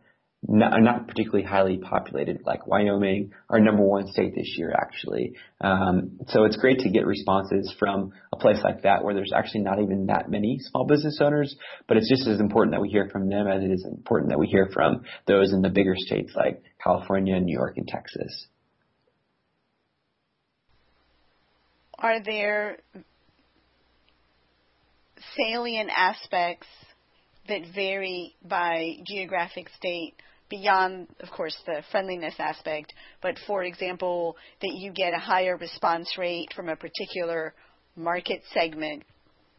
[0.48, 5.34] not, not, particularly highly populated, like Wyoming, our number one state this year, actually.
[5.60, 9.62] Um, so it's great to get responses from a place like that where there's actually
[9.62, 11.56] not even that many small business owners,
[11.88, 14.40] but it's just as important that we hear from them as it is important that
[14.40, 18.48] we hear from those in the bigger states like California, New York, and Texas.
[22.00, 22.80] Are there
[25.36, 26.68] salient aspects
[27.48, 30.16] that vary by geographic state
[30.52, 36.16] beyond, of course, the friendliness aspect, but for example, that you get a higher response
[36.18, 37.56] rate from a particular
[37.96, 39.04] market segment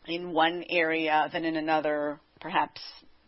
[0.06, 2.80] in one area than in another, perhaps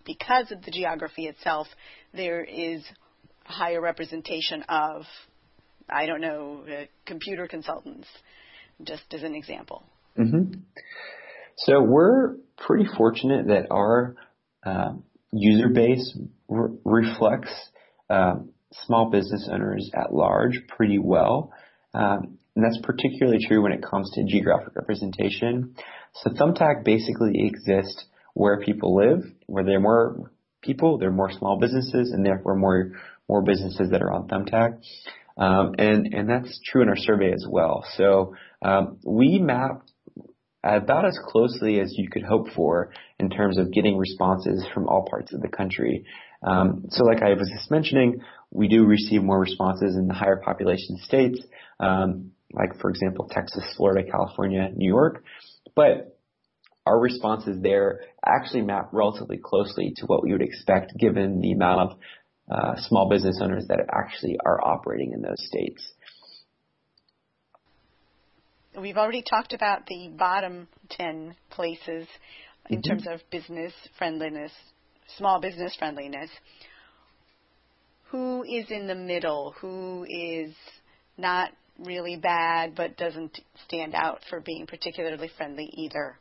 [0.04, 1.66] because of the geography itself,
[2.12, 2.82] there is
[3.48, 5.02] a higher representation of,
[5.90, 8.08] I don't know, uh, computer consultants
[8.82, 9.82] just as an example.
[10.18, 10.60] Mm-hmm.
[11.56, 14.16] So we're pretty fortunate that our
[14.64, 14.94] uh,
[15.32, 16.16] user base
[16.48, 17.52] re- reflects
[18.10, 18.34] uh,
[18.86, 21.52] small business owners at large pretty well.
[21.92, 25.74] Um, and that's particularly true when it comes to geographic representation.
[26.14, 28.04] So Thumbtack basically exists
[28.34, 32.56] where people live, where there are more people, there are more small businesses, and therefore
[32.56, 32.92] more
[33.28, 34.80] more businesses that are on Thumbtack.
[35.36, 37.84] Um, and and that's true in our survey as well.
[37.96, 39.90] So um, we mapped
[40.62, 45.06] about as closely as you could hope for in terms of getting responses from all
[45.08, 46.04] parts of the country.
[46.44, 50.40] Um, so, like I was just mentioning, we do receive more responses in the higher
[50.44, 51.40] population states,
[51.80, 55.24] um, like for example Texas, Florida, California, New York,
[55.74, 56.18] but
[56.86, 61.80] our responses there actually map relatively closely to what we would expect given the amount
[61.80, 61.98] of
[62.50, 65.82] uh, small business owners that actually are operating in those states.
[68.78, 72.06] We've already talked about the bottom 10 places
[72.68, 72.90] in mm-hmm.
[72.90, 74.52] terms of business friendliness,
[75.16, 76.30] small business friendliness.
[78.10, 79.54] Who is in the middle?
[79.60, 80.54] Who is
[81.18, 86.18] not really bad but doesn't stand out for being particularly friendly either?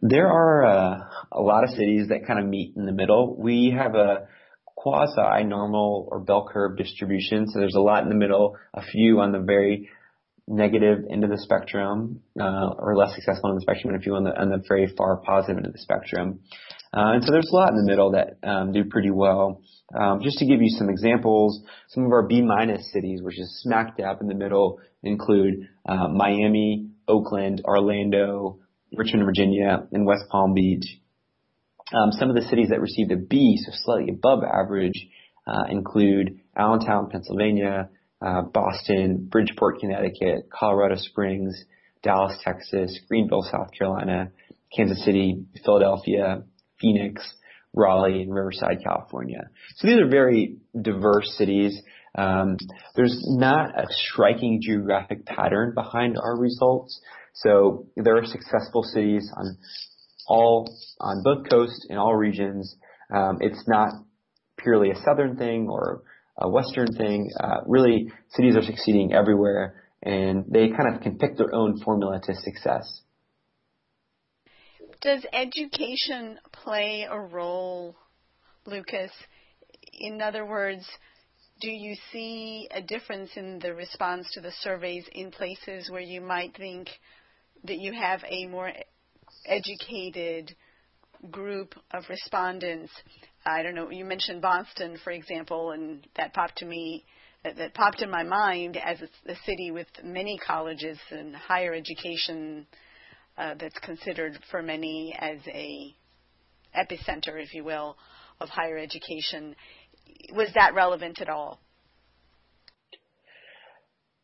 [0.00, 0.98] There are uh,
[1.32, 3.36] a lot of cities that kind of meet in the middle.
[3.36, 4.28] We have a
[4.76, 9.20] quasi normal or bell curve distribution, so there's a lot in the middle, a few
[9.20, 9.88] on the very
[10.46, 14.14] negative end of the spectrum, uh, or less successful in the spectrum, and a few
[14.14, 16.40] on the on the very far positive end of the spectrum.
[16.92, 19.62] Uh, and so there's a lot in the middle that um, do pretty well.
[19.98, 23.60] Um, just to give you some examples, some of our B minus cities, which is
[23.62, 28.60] smack dab in the middle, include uh, Miami, Oakland, Orlando,
[28.96, 30.84] Richmond, Virginia, and West Palm Beach.
[31.92, 35.08] Um, some of the cities that received a B, so slightly above average,
[35.46, 37.90] uh, include Allentown, Pennsylvania,
[38.24, 41.64] uh, Boston, Bridgeport, Connecticut, Colorado Springs,
[42.02, 44.30] Dallas, Texas, Greenville, South Carolina,
[44.74, 46.42] Kansas City, Philadelphia,
[46.80, 47.22] Phoenix,
[47.74, 49.48] Raleigh, and Riverside, California.
[49.76, 51.80] So these are very diverse cities.
[52.16, 52.56] Um,
[52.94, 57.00] there's not a striking geographic pattern behind our results.
[57.34, 59.58] So there are successful cities on
[60.28, 62.76] all on both coasts in all regions.
[63.14, 63.90] Um, it's not
[64.58, 66.02] purely a southern thing or
[66.36, 67.30] a Western thing.
[67.38, 72.20] Uh, really, cities are succeeding everywhere, and they kind of can pick their own formula
[72.24, 73.02] to success.
[75.00, 77.94] Does education play a role,
[78.66, 79.10] Lucas?
[79.92, 80.86] In other words,
[81.60, 86.20] do you see a difference in the response to the surveys in places where you
[86.20, 86.88] might think
[87.64, 88.72] that you have a more
[89.46, 90.54] educated
[91.30, 92.92] group of respondents
[93.46, 97.04] I don't know, you mentioned Boston, for example, and that popped to me
[97.44, 101.74] that, that popped in my mind as a, a, city with many colleges and higher
[101.74, 102.66] education
[103.36, 105.94] uh, that's considered for many as a
[106.74, 107.96] epicenter, if you will,
[108.40, 109.54] of higher education.
[110.32, 111.60] Was that relevant at all?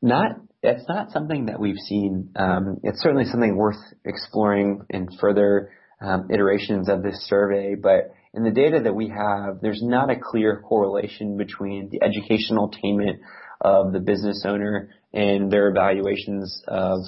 [0.03, 0.33] Not.
[0.63, 2.31] It's not something that we've seen.
[2.37, 8.45] Um, it's certainly something worth exploring in further um, iterations of this survey, but in
[8.45, 13.21] the data that we have, there's not a clear correlation between the educational attainment
[13.61, 17.01] of the business owner and their evaluations of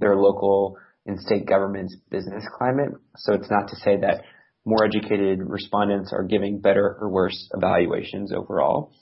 [0.00, 0.76] their local
[1.06, 2.90] and state government's business climate.
[3.16, 4.22] So it's not to say that
[4.64, 8.92] more educated respondents are giving better or worse evaluations overall.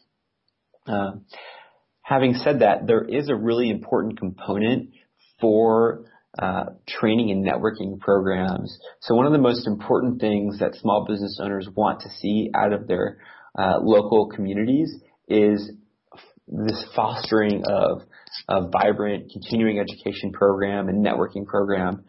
[0.86, 1.12] Uh,
[2.02, 4.90] having said that, there is a really important component
[5.40, 6.04] for
[6.38, 8.78] uh, training and networking programs.
[9.00, 12.72] So one of the most important things that small business owners want to see out
[12.72, 13.18] of their
[13.58, 14.90] uh, local communities
[15.28, 15.70] is
[16.46, 18.02] this fostering of
[18.48, 22.04] a vibrant continuing education program and networking program.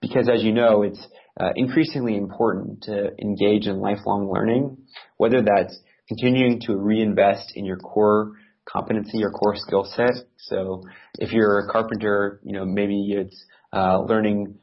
[0.00, 1.04] Because as you know, it's
[1.40, 4.76] uh, increasingly important to engage in lifelong learning,
[5.16, 8.32] whether that's continuing to reinvest in your core
[8.68, 10.12] competency or core skill set.
[10.36, 10.82] So
[11.18, 14.58] if you're a carpenter, you know, maybe it's learning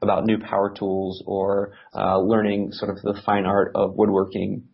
[0.00, 4.64] about new power tools or uh, learning sort of the fine art of woodworking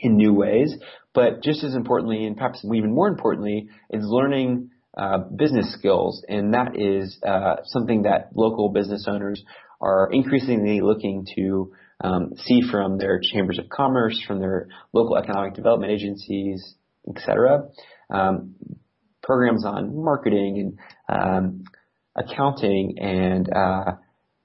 [0.00, 0.74] in new ways.
[1.14, 6.54] But just as importantly, and perhaps even more importantly, is learning uh, business skills, and
[6.54, 9.42] that is uh, something that local business owners
[9.80, 15.54] are increasingly looking to um, see from their chambers of commerce, from their local economic
[15.54, 16.74] development agencies,
[17.08, 17.68] etc.
[18.10, 18.54] Um,
[19.22, 20.76] programs on marketing
[21.08, 21.64] and um,
[22.16, 23.92] accounting and uh,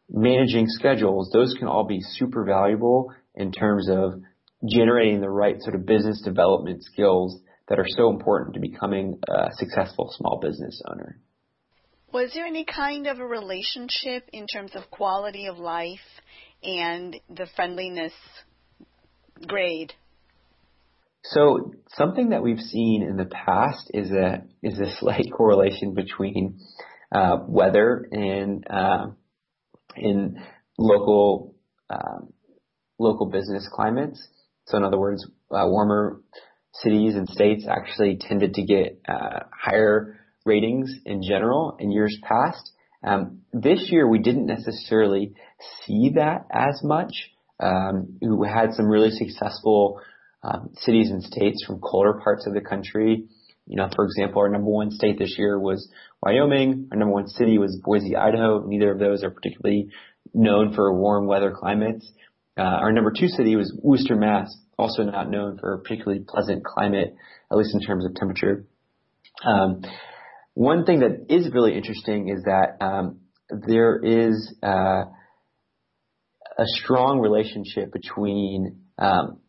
[0.09, 4.21] managing schedules, those can all be super valuable in terms of
[4.67, 9.49] generating the right sort of business development skills that are so important to becoming a
[9.53, 11.19] successful small business owner.
[12.13, 15.99] Was there any kind of a relationship in terms of quality of life
[16.63, 18.13] and the friendliness
[19.45, 19.93] grade?
[21.23, 26.59] So something that we've seen in the past is a is a slight correlation between
[27.11, 29.07] uh, weather and uh,
[29.95, 30.37] in
[30.77, 31.55] local
[31.89, 32.33] um,
[32.99, 34.27] local business climates.
[34.65, 36.21] So in other words, uh, warmer
[36.73, 42.71] cities and states actually tended to get uh, higher ratings in general in years past.
[43.03, 45.33] Um, this year we didn't necessarily
[45.85, 47.13] see that as much.
[47.59, 50.01] Um, we had some really successful
[50.43, 53.27] um, cities and states from colder parts of the country.
[53.67, 55.89] You know, for example, our number one state this year was
[56.21, 56.87] Wyoming.
[56.91, 58.65] Our number one city was Boise, Idaho.
[58.65, 59.89] Neither of those are particularly
[60.33, 62.09] known for warm weather climates.
[62.57, 66.63] Uh, our number two city was Worcester, Mass, also not known for a particularly pleasant
[66.63, 67.15] climate,
[67.51, 68.65] at least in terms of temperature.
[69.45, 69.81] Um,
[70.53, 73.19] one thing that is really interesting is that um,
[73.67, 75.03] there is uh,
[76.57, 79.39] a strong relationship between um,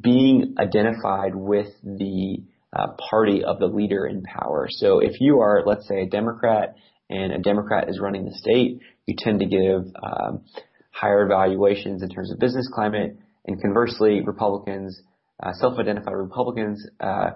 [0.00, 2.42] being identified with the
[2.72, 4.68] uh, party of the leader in power.
[4.70, 6.76] So if you are, let's say, a Democrat
[7.08, 10.44] and a Democrat is running the state, you tend to give um,
[10.90, 13.16] higher valuations in terms of business climate.
[13.46, 15.00] And conversely, Republicans,
[15.42, 17.30] uh, self-identified Republicans, uh,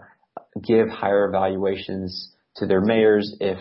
[0.62, 3.58] give higher valuations to their mayors if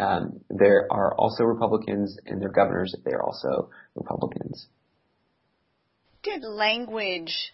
[0.00, 4.66] um, there are also Republicans and their governors if they are also Republicans.
[6.22, 7.52] Did language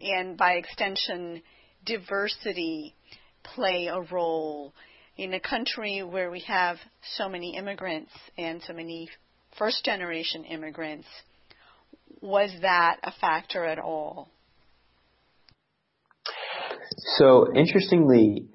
[0.00, 1.42] and by extension
[1.86, 2.94] diversity
[3.42, 4.74] play a role
[5.16, 6.76] in a country where we have
[7.16, 9.08] so many immigrants and so many
[9.58, 11.06] first generation immigrants,
[12.20, 14.28] was that a factor at all?
[17.18, 18.48] So interestingly,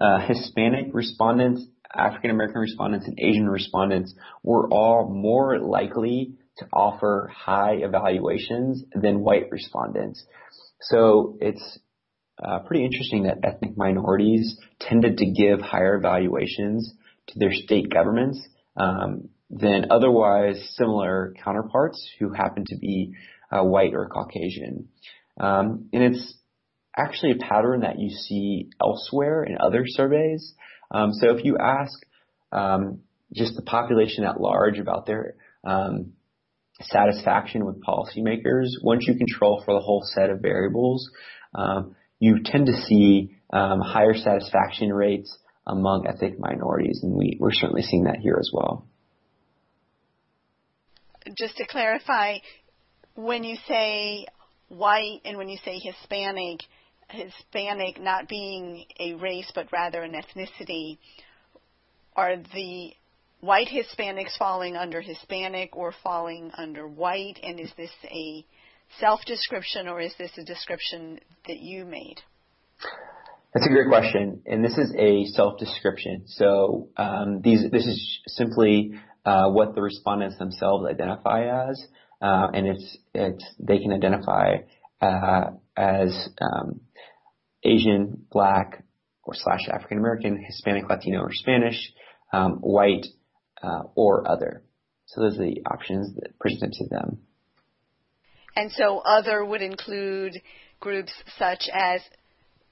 [0.00, 7.30] uh, Hispanic respondents, African American respondents, and Asian respondents were all more likely to offer
[7.34, 10.24] high evaluations than white respondents.
[10.80, 11.78] So it's
[12.42, 16.92] uh, pretty interesting that ethnic minorities tended to give higher evaluations
[17.28, 18.40] to their state governments
[18.76, 23.14] um, than otherwise similar counterparts who happen to be
[23.50, 24.88] uh, white or Caucasian.
[25.40, 26.34] Um, and it's
[26.96, 30.54] actually a pattern that you see elsewhere in other surveys.
[30.90, 31.92] Um, so if you ask
[32.52, 33.00] um,
[33.32, 35.34] just the population at large about their
[35.64, 36.12] um,
[36.80, 41.08] satisfaction with policymakers, once you control for the whole set of variables,
[41.54, 47.52] um, you tend to see um, higher satisfaction rates among ethnic minorities, and we, we're
[47.52, 48.86] certainly seeing that here as well.
[51.36, 52.38] Just to clarify,
[53.14, 54.26] when you say
[54.68, 56.60] white and when you say Hispanic,
[57.10, 60.98] Hispanic not being a race but rather an ethnicity,
[62.16, 62.92] are the
[63.40, 67.38] white Hispanics falling under Hispanic or falling under white?
[67.42, 68.44] And is this a
[68.98, 72.20] self description or is this a description that you made?
[73.54, 76.24] That's a great question, and this is a self description.
[76.26, 78.92] So um, these this is simply
[79.24, 81.82] uh, what the respondents themselves identify as,
[82.20, 84.58] uh, and it's it's they can identify
[85.00, 86.80] uh, as um,
[87.64, 88.84] Asian, Black,
[89.24, 91.92] or slash African American, Hispanic, Latino, or Spanish,
[92.32, 93.06] um, white,
[93.62, 94.62] uh, or other.
[95.06, 97.20] So those are the options that present to them.
[98.58, 100.32] And so other would include
[100.80, 102.00] groups such as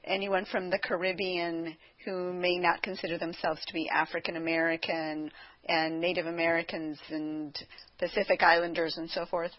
[0.04, 5.30] anyone from the Caribbean who may not consider themselves to be African American
[5.68, 7.56] and Native Americans and
[8.00, 9.52] Pacific Islanders and so forth?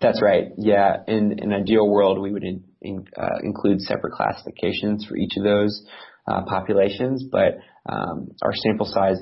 [0.00, 0.52] That's right.
[0.56, 0.96] Yeah.
[1.06, 5.44] In an ideal world, we would in, in, uh, include separate classifications for each of
[5.44, 5.84] those
[6.28, 9.18] uh, populations, but um, our sample size,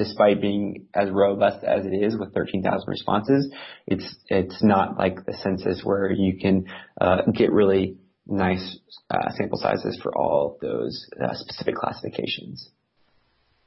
[0.00, 3.52] despite being as robust as it is with 13,000 responses,
[3.86, 6.64] it's it's not like the census where you can
[6.98, 8.78] uh, get really nice
[9.10, 12.70] uh, sample sizes for all those uh, specific classifications.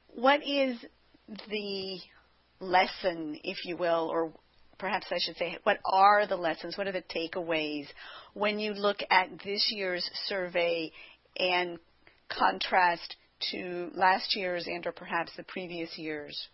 [0.08, 0.76] What is
[1.48, 2.00] the
[2.58, 4.32] lesson, if you will, or
[4.78, 6.76] perhaps I should say, what are the lessons?
[6.76, 7.86] What are the takeaways
[8.32, 10.90] when you look at this year's survey
[11.38, 11.78] and
[12.28, 13.14] contrast
[13.52, 16.48] to last year's and or perhaps the previous years?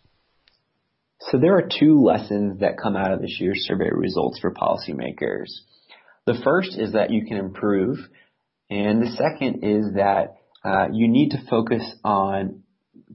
[1.21, 5.51] So there are two lessons that come out of this year's survey results for policymakers.
[6.27, 7.99] The first is that you can improve,
[8.71, 12.63] and the second is that uh, you need to focus on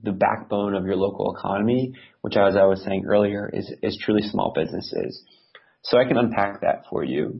[0.04, 4.22] the backbone of your local economy, which as I was saying earlier is, is truly
[4.22, 5.24] small businesses.
[5.84, 7.40] So I can unpack that for you.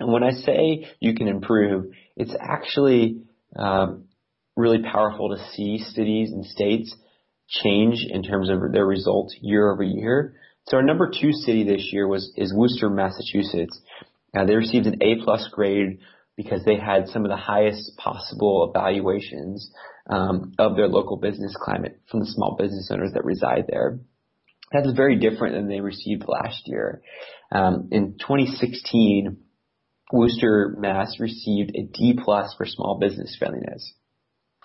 [0.00, 3.22] And when I say you can improve, it's actually
[3.56, 4.04] um,
[4.56, 6.94] really powerful to see cities and states
[7.48, 10.34] change in terms of their results year over year.
[10.68, 13.78] So our number two city this year was is Worcester, Massachusetts.
[14.34, 15.98] Now they received an A plus grade
[16.36, 19.70] because they had some of the highest possible evaluations
[20.08, 24.00] um, of their local business climate from the small business owners that reside there.
[24.72, 27.00] That's very different than they received last year.
[27.52, 29.38] Um, in 2016,
[30.12, 33.92] Worcester, Mass received a D plus for small business friendliness.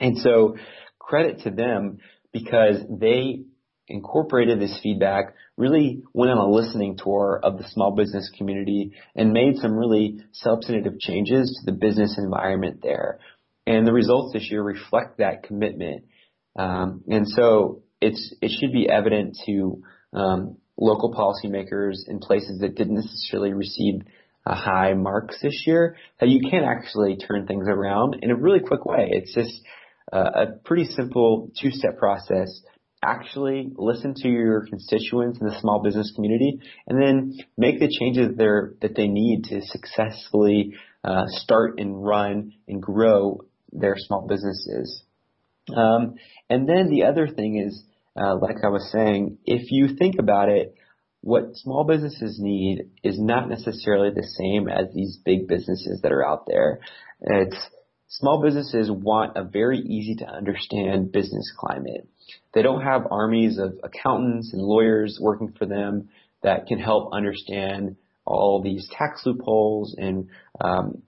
[0.01, 0.57] And so
[0.99, 1.99] credit to them
[2.33, 3.43] because they
[3.87, 9.31] incorporated this feedback, really went on a listening tour of the small business community and
[9.31, 13.19] made some really substantive changes to the business environment there.
[13.67, 16.05] And the results this year reflect that commitment.
[16.55, 19.83] Um, and so it's, it should be evident to
[20.13, 24.01] um, local policymakers in places that didn't necessarily receive
[24.45, 28.59] a high marks this year that you can actually turn things around in a really
[28.59, 29.09] quick way.
[29.11, 29.61] It's just
[30.11, 32.61] uh, a pretty simple two-step process
[33.03, 38.37] actually listen to your constituents in the small business community and then make the changes
[38.37, 43.41] there that they need to successfully uh, start and run and grow
[43.71, 45.03] their small businesses.
[45.75, 46.15] Um,
[46.49, 47.83] and then the other thing is,
[48.15, 50.75] uh, like I was saying, if you think about it,
[51.21, 56.25] what small businesses need is not necessarily the same as these big businesses that are
[56.25, 56.81] out there.
[57.21, 57.57] It's
[58.11, 62.07] small businesses want a very easy to understand business climate.
[62.53, 66.09] They don't have armies of accountants and lawyers working for them
[66.43, 67.95] that can help understand
[68.25, 70.27] all these tax loopholes and
[70.59, 71.01] um,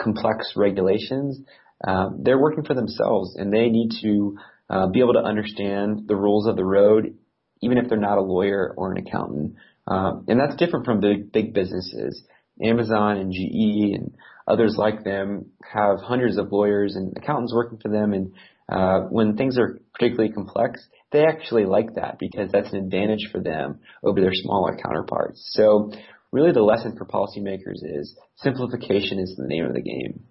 [0.00, 1.38] complex regulations.
[1.86, 4.38] Um, they're working for themselves and they need to
[4.70, 7.18] uh, be able to understand the rules of the road,
[7.60, 9.56] even if they're not a lawyer or an accountant.
[9.86, 12.24] Um, and that's different from big, big businesses.
[12.62, 14.14] Amazon and GE and
[14.46, 18.32] others like them have hundreds of lawyers and accountants working for them and
[18.68, 23.40] uh, when things are particularly complex, they actually like that because that's an advantage for
[23.40, 25.40] them over their smaller counterparts.
[25.52, 25.92] So
[26.32, 30.24] really the lesson for policymakers is simplification is the name of the game.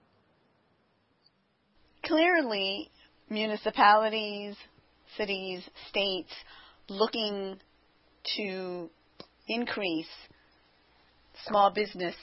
[2.03, 2.91] Clearly,
[3.29, 4.55] municipalities,
[5.17, 6.31] cities, states
[6.89, 7.57] looking
[8.37, 8.89] to
[9.47, 10.09] increase
[11.47, 12.15] small business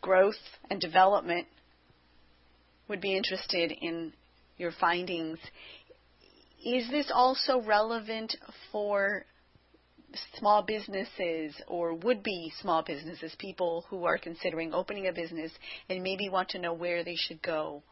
[0.00, 0.34] growth
[0.70, 1.46] and development
[2.88, 4.12] would be interested in
[4.56, 5.38] your findings.
[6.64, 8.34] Is this also relevant
[8.72, 9.24] for
[10.38, 15.52] small businesses or would be small businesses, people who are considering opening a business
[15.88, 17.82] and maybe want to know where they should go?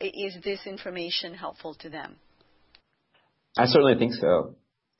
[0.00, 2.16] Is this information helpful to them?
[3.56, 4.54] I certainly think so.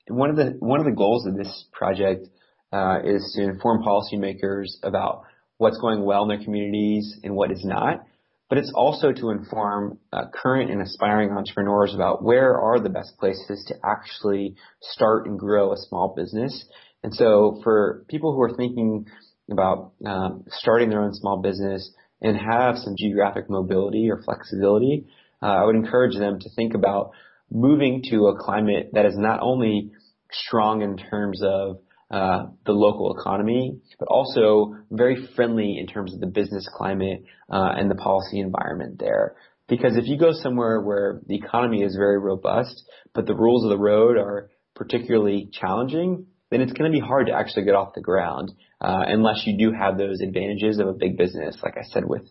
[0.08, 2.26] One of the one of the goals of this project
[2.72, 5.22] uh, is to inform policymakers about
[5.58, 8.04] what's going well in their communities and what is not,
[8.48, 13.18] but it's also to inform uh, current and aspiring entrepreneurs about where are the best
[13.18, 16.64] places to actually start and grow a small business.
[17.02, 19.06] And so for people who are thinking
[19.50, 21.90] about um, starting their own small business
[22.22, 25.06] and have some geographic mobility or flexibility,
[25.42, 27.12] uh, I would encourage them to think about
[27.50, 29.92] moving to a climate that is not only
[30.30, 31.78] strong in terms of
[32.10, 37.72] uh, the local economy, but also very friendly in terms of the business climate uh,
[37.76, 39.36] and the policy environment there.
[39.68, 42.84] Because if you go somewhere where the economy is very robust,
[43.14, 47.26] but the rules of the road are particularly challenging, then it's going to be hard
[47.26, 50.94] to actually get off the ground uh, unless you do have those advantages of a
[50.94, 52.22] big business, like I said, with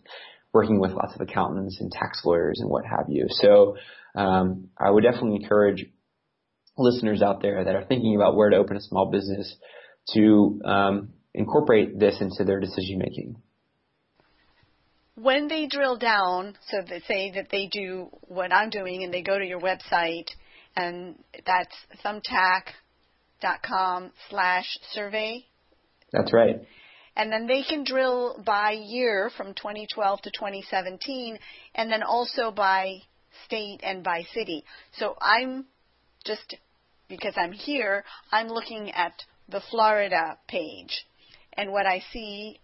[0.52, 3.26] working with lots of accountants and tax lawyers and what have you.
[3.28, 3.76] So
[4.14, 5.86] um, I would definitely encourage
[6.78, 9.56] listeners out there that are thinking about where to open a small business
[10.14, 13.36] to um, incorporate this into their decision making.
[15.16, 19.22] When they drill down, so they say that they do what I'm doing and they
[19.22, 20.28] go to your website,
[20.76, 21.74] and that's
[22.04, 25.44] thumbtack.com slash survey.
[26.12, 26.60] That's right.
[27.16, 31.36] And then they can drill by year from 2012 to 2017,
[31.74, 32.98] and then also by
[33.44, 34.62] state and by city.
[34.98, 35.66] So I'm
[36.24, 36.54] just
[37.08, 39.12] because I'm here, I'm looking at
[39.48, 41.06] the Florida page.
[41.54, 42.60] And what I see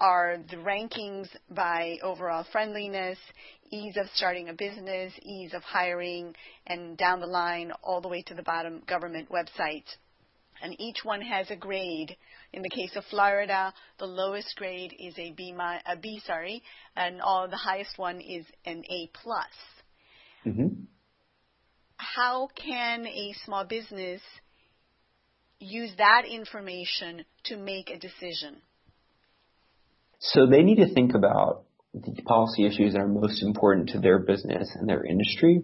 [0.00, 3.18] are the rankings by overall friendliness,
[3.70, 6.34] ease of starting a business, ease of hiring,
[6.66, 9.96] and down the line all the way to the bottom government websites.
[10.62, 12.16] And each one has a grade.
[12.52, 16.62] In the case of Florida, the lowest grade is a B, a B sorry,
[16.96, 19.46] and all the highest one is an A plus.
[20.46, 20.84] Mm-hmm.
[22.02, 24.20] How can a small business
[25.60, 28.60] use that information to make a decision?
[30.18, 31.62] So they need to think about
[31.94, 35.62] the policy issues that are most important to their business and their industry.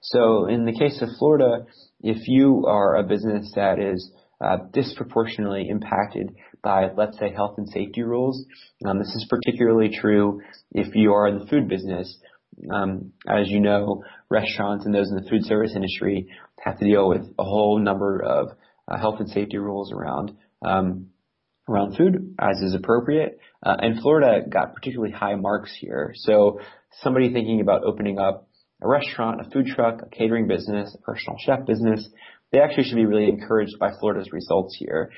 [0.00, 1.66] So in the case of Florida,
[2.00, 4.10] if you are a business that is
[4.40, 8.42] uh, disproportionately impacted by, let's say, health and safety rules,
[8.86, 10.40] um, this is particularly true
[10.72, 12.18] if you are in the food business.
[12.70, 16.28] Um, as you know, restaurants and those in the food service industry
[16.60, 18.48] have to deal with a whole number of
[18.88, 20.32] uh, health and safety rules around
[20.64, 21.08] um,
[21.68, 23.38] around food as is appropriate.
[23.62, 26.12] Uh, and Florida got particularly high marks here.
[26.14, 26.60] So
[27.02, 28.48] somebody thinking about opening up
[28.82, 32.08] a restaurant, a food truck, a catering business, a personal chef business,
[32.52, 35.10] they actually should be really encouraged by Florida's results here.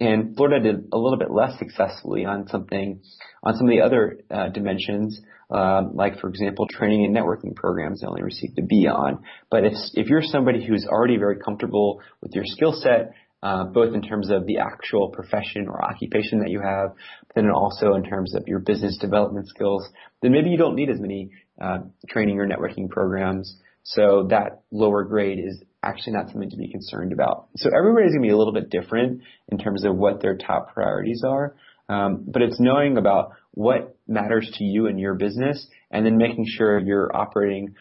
[0.00, 3.00] And Florida did a little bit less successfully on something,
[3.42, 5.20] on some of the other uh, dimensions,
[5.50, 8.00] um, like for example, training and networking programs.
[8.00, 9.22] They only received a B on.
[9.50, 13.12] But if if you're somebody who's already very comfortable with your skill set,
[13.42, 16.92] uh, both in terms of the actual profession or occupation that you have,
[17.26, 19.86] but then also in terms of your business development skills,
[20.22, 21.30] then maybe you don't need as many
[21.60, 21.78] uh,
[22.08, 23.56] training or networking programs.
[23.82, 27.48] So that lower grade is actually not something to be concerned about.
[27.56, 30.72] So everybody's going to be a little bit different in terms of what their top
[30.74, 31.56] priorities are.
[31.88, 36.46] Um, but it's knowing about what matters to you and your business and then making
[36.48, 37.74] sure you're operating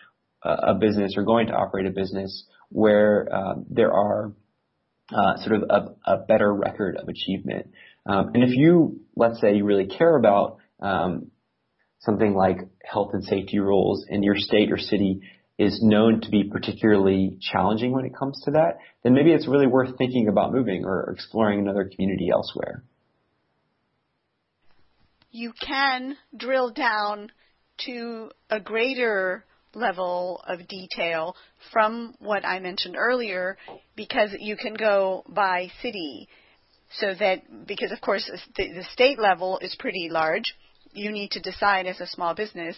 [0.43, 4.33] a, business or going to operate a business where uh, there are
[5.13, 7.69] uh, sort of a, a, better record of achievement.
[8.05, 11.31] Um, and if you, let's say, you really care about um,
[11.99, 15.21] something like health and safety rules in your state or city
[15.61, 19.67] is known to be particularly challenging when it comes to that, then maybe it's really
[19.67, 22.83] worth thinking about moving or exploring another community elsewhere.
[25.29, 27.31] You can drill down
[27.85, 29.45] to a greater
[29.75, 31.35] level of detail
[31.71, 33.57] from what I mentioned earlier
[33.95, 36.27] because you can go by city.
[36.97, 40.55] So that, because of course the, the state level is pretty large,
[40.91, 42.75] you need to decide as a small business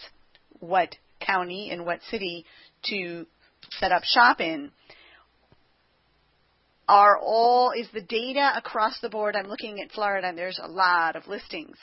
[0.60, 2.44] what county and what city
[2.90, 3.26] to
[3.78, 4.70] set up shop in.
[6.86, 9.36] Are all is the data across the board?
[9.36, 11.76] I'm looking at Florida and there's a lot of listings.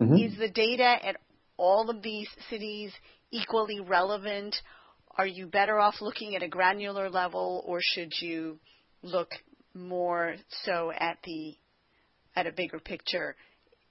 [0.00, 0.14] Mm-hmm.
[0.14, 1.16] Is the data at
[1.58, 2.92] all of these cities
[3.30, 4.56] equally relevant?
[5.18, 8.58] Are you better off looking at a granular level or should you
[9.02, 9.30] look
[9.74, 11.54] more so at the
[12.34, 13.36] at a bigger picture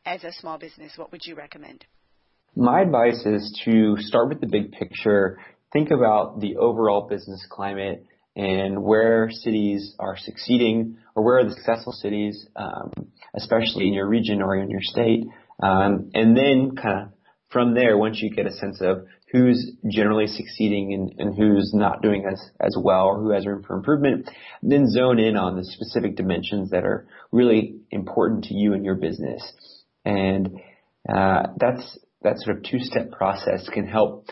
[0.06, 0.94] as a small business?
[0.96, 1.86] What would you recommend?
[2.56, 5.40] My advice is to start with the big picture,
[5.76, 8.06] think about the overall business climate
[8.38, 12.92] and where cities are succeeding or where are the successful cities, um,
[13.36, 15.26] especially in your region or in your state.
[15.62, 17.10] Um, and then kind of
[17.50, 22.02] from there, once you get a sense of who's generally succeeding and, and, who's not
[22.02, 24.30] doing as, as well or who has room for improvement,
[24.64, 28.96] then zone in on the specific dimensions that are really important to you and your
[28.96, 29.44] business.
[30.06, 30.58] And
[31.14, 34.26] uh, that's that sort of two-step process can help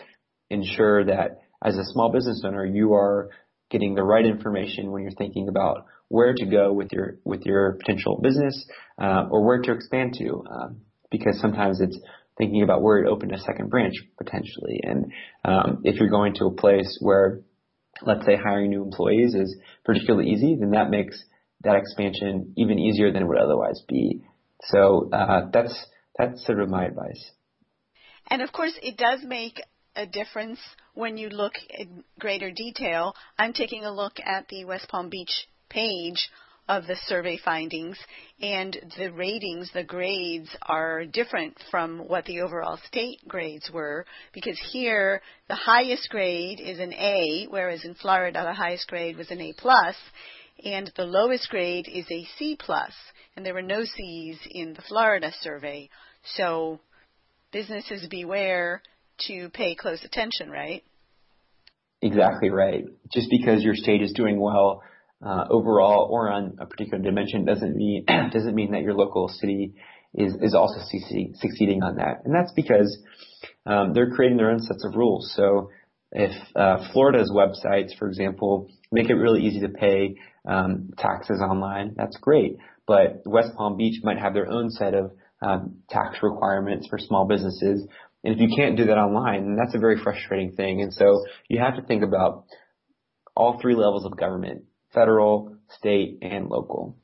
[0.50, 3.30] ensure that as a small business owner, you are
[3.70, 7.72] getting the right information when you're thinking about where to go with your with your
[7.80, 8.66] potential business
[9.00, 10.44] uh, or where to expand to.
[10.50, 10.80] Um,
[11.10, 11.98] because sometimes it's
[12.36, 15.12] thinking about where to open a second branch potentially, and
[15.44, 17.40] um, if you're going to a place where,
[18.02, 21.22] let's say, hiring new employees is particularly easy, then that makes
[21.62, 24.22] that expansion even easier than it would otherwise be.
[24.64, 25.86] So uh, that's
[26.18, 27.30] that's sort of my advice.
[28.28, 29.60] And of course, it does make
[29.96, 30.58] a difference
[30.94, 33.14] when you look in greater detail.
[33.38, 36.28] I'm taking a look at the West Palm Beach page
[36.68, 37.98] of the survey findings,
[38.40, 44.58] and the ratings, the grades are different from what the overall state grades were because
[44.72, 49.42] here the highest grade is an A, whereas in Florida the highest grade was an
[49.42, 49.94] A plus,
[50.64, 52.92] and the lowest grade is a C plus,
[53.36, 55.90] and there were no C's in the Florida survey.
[56.36, 56.80] So
[57.52, 58.80] businesses beware
[59.26, 60.82] to pay close attention, right?
[62.02, 62.84] Exactly right.
[63.12, 64.82] Just because your state is doing well
[65.24, 69.74] uh, overall or on a particular dimension doesn't mean doesn't mean that your local city
[70.12, 70.80] is is also
[71.36, 72.22] succeeding on that.
[72.24, 72.98] And that's because
[73.66, 75.32] um, they're creating their own sets of rules.
[75.34, 75.70] So
[76.12, 81.94] if uh, Florida's websites, for example, make it really easy to pay um, taxes online,
[81.96, 82.58] that's great.
[82.86, 85.12] But West Palm Beach might have their own set of
[85.42, 87.86] um, tax requirements for small businesses.
[88.24, 90.80] And if you can't do that online, then that's a very frustrating thing.
[90.80, 92.46] And so you have to think about
[93.36, 94.64] all three levels of government,
[94.94, 96.96] federal, state, and local.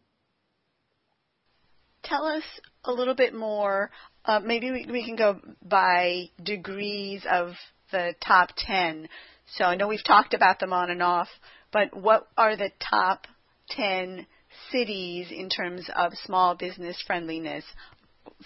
[2.03, 2.43] Tell us
[2.85, 3.91] a little bit more.
[4.25, 7.53] Uh, maybe we, we can go by degrees of
[7.93, 9.07] the top 10.
[9.57, 11.29] So I know we've talked about them on and off,
[11.71, 13.27] but what are the top
[13.71, 14.27] 10
[14.73, 17.65] cities in terms of small business friendliness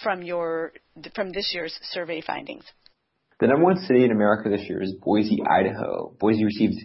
[0.03, 0.73] from your
[1.15, 2.65] from this year's survey findings?
[3.41, 6.15] The number one city in America this year is Boise, Idaho.
[6.21, 6.77] Boise received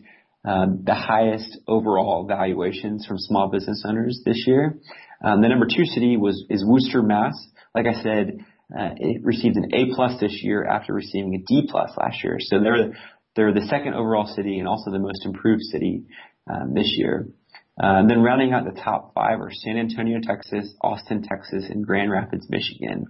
[0.44, 4.80] um, the highest overall valuations from small business owners this year.
[5.24, 7.36] Um, the number two city was is Worcester, Mass.
[7.76, 8.40] Like I said,
[8.78, 12.38] uh, it received an A plus this year after receiving a D plus last year.
[12.40, 12.94] So they're
[13.36, 16.04] they're the second overall city and also the most improved city
[16.50, 17.28] um, this year.
[17.82, 22.12] Uh, then rounding out the top five are San Antonio, Texas, Austin, Texas, and Grand
[22.12, 23.06] Rapids, Michigan.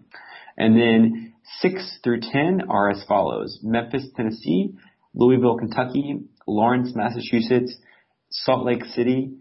[0.60, 4.76] And then six through ten are as follows: Memphis, Tennessee,
[5.16, 7.76] Louisville, Kentucky, Lawrence, Massachusetts,
[8.30, 9.32] Salt Lake City,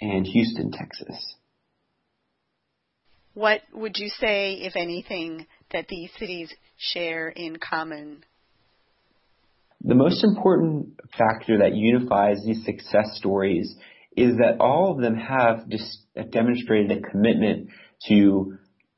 [0.00, 1.36] and Houston, Texas.
[3.34, 8.24] What would you say, if anything, that these cities share in common?
[9.80, 13.74] The most important factor that unifies these success stories
[14.16, 15.98] is that all of them have just
[16.30, 17.68] demonstrated a commitment
[18.08, 18.56] to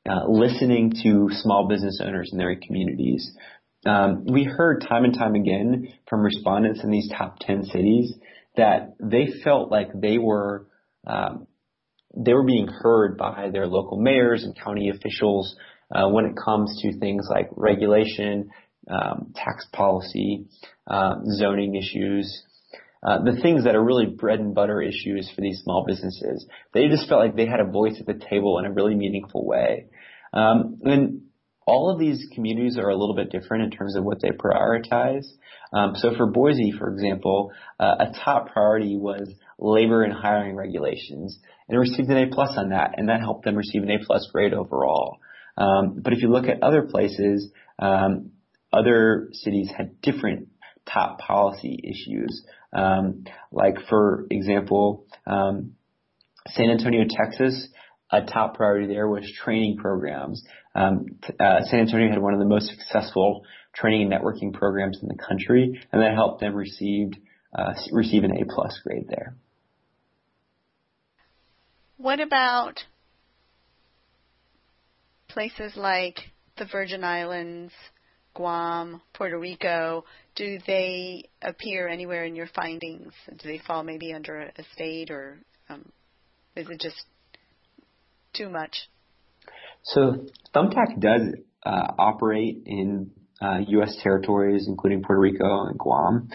[0.09, 3.31] uh, listening to small business owners in their communities.
[3.85, 8.13] Um, we heard time and time again from respondents in these top 10 cities
[8.55, 10.67] that they felt like they were
[11.05, 11.47] um,
[12.15, 15.55] they were being heard by their local mayors and county officials
[15.93, 18.49] uh, when it comes to things like regulation,
[18.89, 20.47] um, tax policy,
[20.87, 22.43] uh, zoning issues,
[23.05, 26.45] uh, the things that are really bread and butter issues for these small businesses.
[26.73, 29.45] They just felt like they had a voice at the table in a really meaningful
[29.45, 29.85] way.
[30.33, 31.21] Um, and
[31.65, 35.25] all of these communities are a little bit different in terms of what they prioritize.
[35.73, 41.37] Um, so for Boise, for example, uh, a top priority was labor and hiring regulations,
[41.67, 43.97] and it received an A plus on that, and that helped them receive an A
[44.05, 45.17] plus grade overall.
[45.57, 48.31] Um, but if you look at other places, um,
[48.71, 50.47] other cities had different
[50.91, 52.45] top policy issues.
[52.71, 55.73] Um, like for example, um,
[56.49, 57.67] San Antonio, Texas,
[58.11, 60.43] a top priority there was training programs.
[60.73, 61.05] Um,
[61.39, 63.43] uh, San Antonio had one of the most successful
[63.73, 67.11] training and networking programs in the country, and that helped them receive
[67.53, 69.35] uh, receive an A plus grade there.
[71.97, 72.83] What about
[75.27, 76.19] places like
[76.57, 77.73] the Virgin Islands,
[78.35, 80.05] Guam, Puerto Rico,
[80.35, 83.13] do they appear anywhere in your findings?
[83.29, 85.39] Do they fall maybe under a state or
[85.69, 85.91] um,
[86.55, 87.03] is it just
[88.37, 88.89] too much?
[89.83, 91.33] So Thumbtack does
[91.65, 93.11] uh, operate in
[93.41, 93.95] uh, U.S.
[94.01, 96.29] territories, including Puerto Rico and Guam.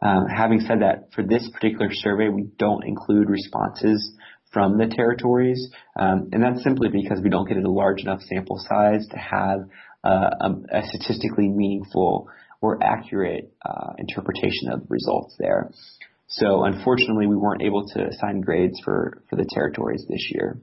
[0.00, 4.12] Um, having said that, for this particular survey, we don't include responses
[4.52, 8.58] from the territories, um, and that's simply because we don't get a large enough sample
[8.68, 9.68] size to have
[10.04, 12.28] uh, a, a, statistically meaningful
[12.60, 15.70] or accurate uh, interpretation of the results there.
[16.28, 20.58] So unfortunately, we weren't able to assign grades for, for the territories this year.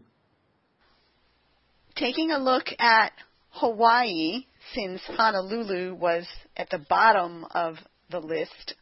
[1.96, 3.14] Taking a look at
[3.52, 6.28] Hawaii, since Honolulu was
[6.58, 7.76] at the bottom of
[8.12, 8.76] the list,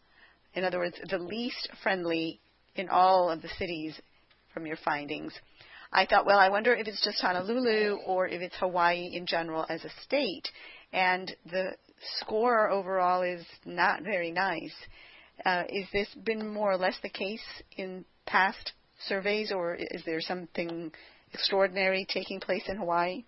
[0.56, 2.40] in other words, the least friendly
[2.76, 4.02] in all of the cities
[4.52, 5.32] from your findings,
[5.92, 9.68] I thought, well, I wonder if it's just Honolulu or if it's Hawaii in general
[9.70, 10.50] as a state.
[10.92, 11.76] And the
[12.18, 14.74] score overall is not very nice.
[15.46, 17.46] Uh, is this been more or less the case
[17.78, 18.74] in past
[19.08, 20.92] surveys, or is there something
[21.34, 23.24] extraordinary taking place in Hawaii?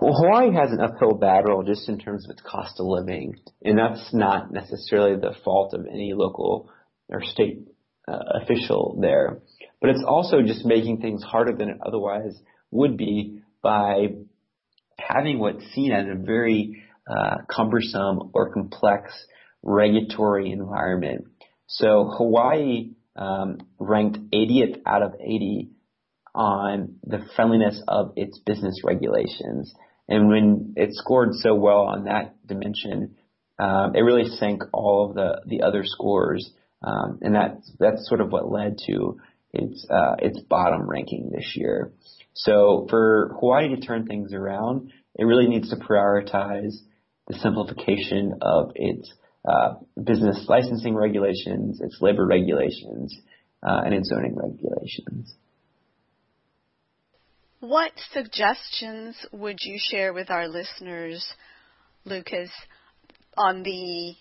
[0.00, 3.78] Well, Hawaii has an uphill battle just in terms of its cost of living, and
[3.78, 6.68] that's not necessarily the fault of any local
[7.08, 7.68] or state
[8.08, 9.38] uh, official there.
[9.80, 12.36] But it's also just making things harder than it otherwise
[12.70, 14.08] would be by
[14.98, 19.12] having what's seen as a very uh, cumbersome or complex
[19.62, 21.26] regulatory environment.
[21.66, 25.70] So Hawaii um, ranked 80th out of 80
[26.34, 29.72] on the friendliness of its business regulations.
[30.08, 33.16] And when it scored so well on that dimension,
[33.58, 36.52] um, it really sank all of the, the other scores.
[36.82, 39.18] Um, and that's, that's sort of what led to
[39.52, 41.92] its, uh, its bottom ranking this year.
[42.34, 46.74] So for Hawaii to turn things around, it really needs to prioritize
[47.28, 49.10] the simplification of its
[49.48, 53.16] uh, business licensing regulations, its labor regulations,
[53.66, 55.34] uh, and its zoning regulations.
[57.66, 61.26] What suggestions would you share with our listeners,
[62.04, 62.50] Lucas,
[63.38, 64.14] on the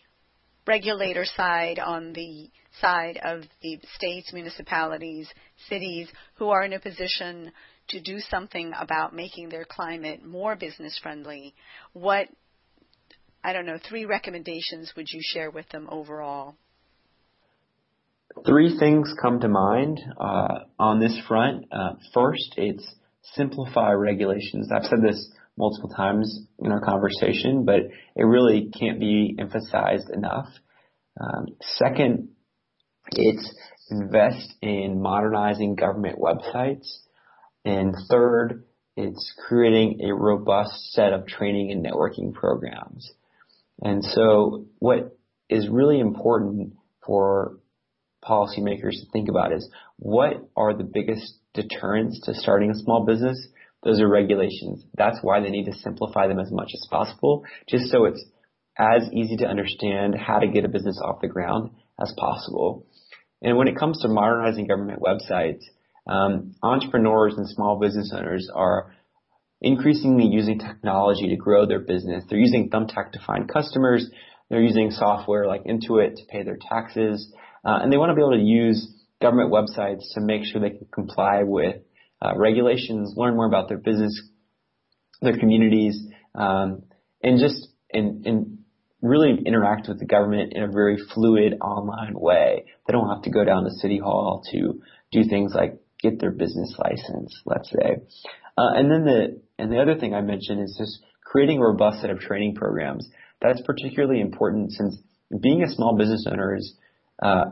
[0.66, 5.28] regulator side, on the side of the states, municipalities,
[5.68, 7.52] cities who are in a position
[7.90, 11.54] to do something about making their climate more business friendly?
[11.92, 12.30] What,
[13.44, 16.56] I don't know, three recommendations would you share with them overall?
[18.46, 21.66] Three things come to mind uh, on this front.
[21.74, 22.90] Uh, first, it's
[23.24, 24.70] simplify regulations.
[24.74, 27.82] I've said this multiple times in our conversation, but
[28.16, 30.48] it really can't be emphasized enough.
[31.20, 31.48] Um,
[31.78, 32.30] second,
[33.12, 33.56] it's
[33.90, 36.88] invest in modernizing government websites.
[37.66, 38.64] And third,
[38.96, 43.12] it's creating a robust set of training and networking programs.
[43.82, 45.18] And so what
[45.50, 46.74] is really important
[47.06, 47.58] for
[48.24, 53.48] policymakers to think about is what are the biggest deterrents to starting a small business?
[53.84, 54.84] Those are regulations.
[54.96, 58.24] That's why they need to simplify them as much as possible, just so it's
[58.78, 62.88] as easy to understand how to get a business off the ground as possible.
[63.42, 65.62] And when it comes to modernizing government websites,
[66.08, 68.94] um, entrepreneurs and small business owners are
[69.62, 72.24] increasingly using technology to grow their business.
[72.30, 74.10] They're using Thumbtack to find customers.
[74.50, 77.34] They're using software like Intuit to pay their taxes.
[77.66, 78.88] Uh, and they want to be able to use
[79.24, 81.78] government websites to make sure they can comply with
[82.22, 84.22] uh, regulations, learn more about their business,
[85.22, 85.98] their communities,
[86.36, 86.84] um,
[87.24, 88.58] and just and, and
[89.02, 92.66] really interact with the government in a very fluid online way.
[92.86, 96.32] They don't have to go down to City Hall to do things like get their
[96.32, 97.98] business license, let's say.
[98.58, 102.02] Uh, and then the and the other thing I mentioned is just creating a robust
[102.02, 103.10] set of training programs.
[103.42, 104.98] That's particularly important since
[105.42, 106.76] being a small business owner is
[107.22, 107.46] uh,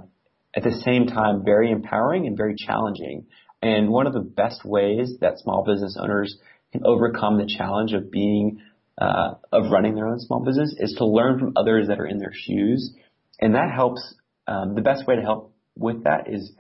[0.56, 3.28] at the same time very empowering and very challenging.
[3.62, 6.38] And one of the best ways that small business owners
[6.72, 8.62] can overcome the challenge of being
[8.98, 12.20] uh, of running their own small business is to learn from others that are in
[12.20, 12.94] their shoes,
[13.40, 14.16] and that helps.
[14.48, 16.52] Um, the best way to help with that is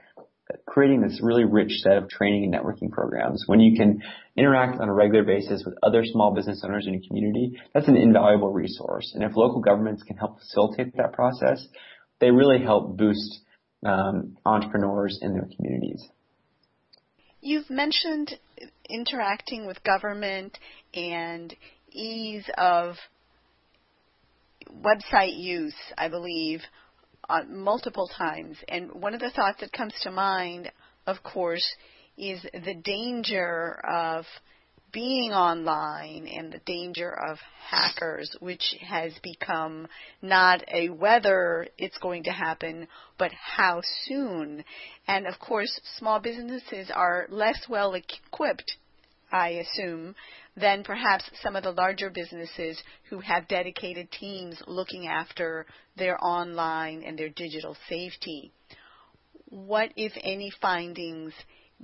[0.65, 3.43] creating this really rich set of training and networking programs.
[3.47, 4.01] When you can
[4.35, 7.97] interact on a regular basis with other small business owners in your community, that's an
[7.97, 9.11] invaluable resource.
[9.13, 11.65] And if local governments can help facilitate that process,
[12.19, 13.41] they really help boost
[13.85, 16.07] um, entrepreneurs in their communities.
[17.41, 18.33] You've mentioned
[18.89, 20.57] interacting with government
[20.93, 21.55] and
[21.91, 22.95] ease of
[24.71, 26.61] website use, I believe,
[27.29, 28.57] uh, multiple times.
[28.67, 30.71] And one of the thoughts that comes to mind,
[31.07, 31.65] of course,
[32.17, 34.25] is the danger of
[34.91, 37.37] being online and the danger of
[37.69, 39.87] hackers, which has become
[40.21, 42.87] not a whether it's going to happen,
[43.17, 44.63] but how soon.
[45.07, 48.77] And of course, small businesses are less well equipped,
[49.31, 50.15] I assume,
[50.57, 55.65] than perhaps some of the larger businesses who have dedicated teams looking after
[55.95, 58.51] their online and their digital safety.
[59.45, 61.33] What, if any, findings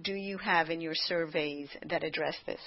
[0.02, 2.62] do you have in your surveys that address this?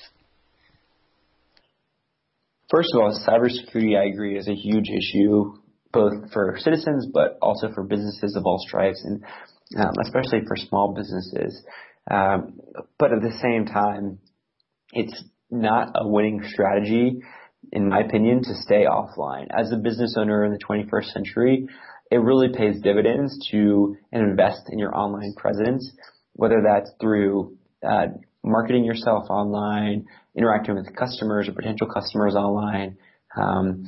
[2.70, 5.54] First of all, cybersecurity, I agree, is a huge issue,
[5.92, 9.24] both for citizens, but also for businesses of all stripes, and
[9.78, 11.62] um, especially for small businesses.
[12.10, 12.60] Um,
[12.98, 14.18] but at the same time,
[14.92, 17.20] it's not a winning strategy
[17.72, 19.46] in my opinion, to stay offline.
[19.50, 21.66] As a business owner in the 21st century,
[22.10, 25.90] it really pays dividends to invest in your online presence,
[26.32, 27.56] whether that's through
[27.88, 28.06] uh,
[28.42, 32.96] marketing yourself online, interacting with customers or potential customers online.
[33.36, 33.84] Um,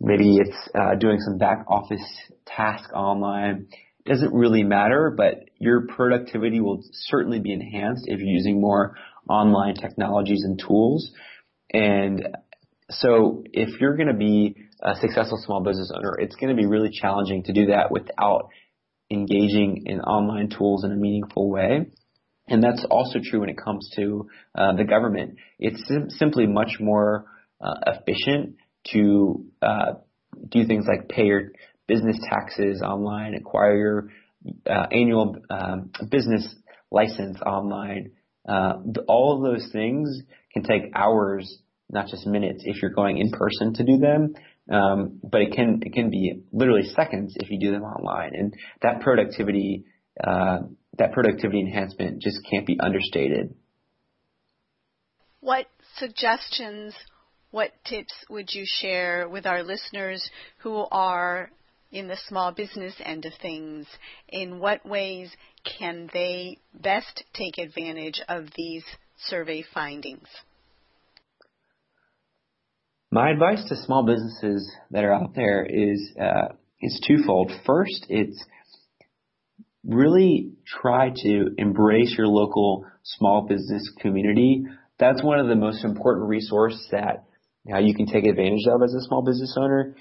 [0.00, 2.04] maybe it's uh, doing some back office
[2.46, 3.68] task online.
[4.04, 8.96] It doesn't really matter, but your productivity will certainly be enhanced if you're using more
[9.28, 11.10] online technologies and tools.
[11.72, 12.28] And
[12.90, 16.66] so if you're going to be a successful small business owner, it's going to be
[16.66, 18.50] really challenging to do that without
[19.10, 21.86] engaging in online tools in a meaningful way.
[22.46, 25.36] And that's also true when it comes to uh, the government.
[25.58, 27.26] It's sim- simply much more
[27.60, 28.56] uh, efficient
[28.92, 29.94] to uh,
[30.50, 31.52] do things like pay your
[31.86, 34.08] business taxes online, acquire your
[34.68, 36.54] uh, annual um, business
[36.90, 38.12] license online.
[38.46, 38.74] Uh,
[39.08, 40.20] all of those things
[40.52, 41.58] can take hours,
[41.90, 44.34] not just minutes, if you're going in person to do them.
[44.70, 48.54] Um, but it can it can be literally seconds if you do them online, and
[48.80, 49.84] that productivity
[50.22, 50.58] uh,
[50.98, 53.54] that productivity enhancement just can't be understated.
[55.40, 56.94] What suggestions,
[57.50, 61.50] what tips would you share with our listeners who are
[61.92, 63.86] in the small business end of things?
[64.28, 65.30] In what ways
[65.78, 68.84] can they best take advantage of these
[69.28, 70.28] survey findings?
[73.10, 77.52] My advice to small businesses that are out there is uh, is twofold.
[77.64, 78.44] First, it's
[79.86, 84.64] really try to embrace your local small business community.
[84.98, 87.24] That's one of the most important resources that
[87.66, 89.96] you, can take advantage of as a small business owner.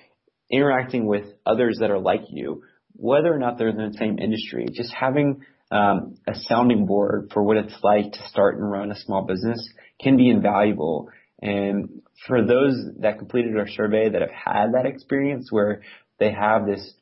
[0.51, 2.63] Interacting with others that are like you,
[2.93, 7.41] whether or not they're in the same industry, just having um, a sounding board for
[7.41, 9.67] what it's like to start and run a small business
[9.99, 11.09] can be invaluable.
[11.41, 15.81] And for those that completed our survey that have had that experience where
[16.19, 16.93] they have this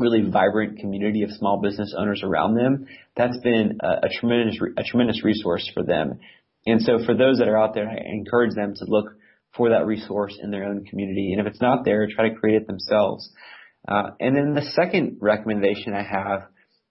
[0.00, 2.86] really vibrant community of small business owners around them,
[3.16, 6.18] that's been a, a tremendous a tremendous resource for them.
[6.66, 9.06] And so for those that are out there, I encourage them to look
[9.56, 11.32] for that resource in their own community.
[11.32, 13.28] And if it's not there, try to create it themselves.
[13.88, 16.42] Uh, and then the second recommendation I have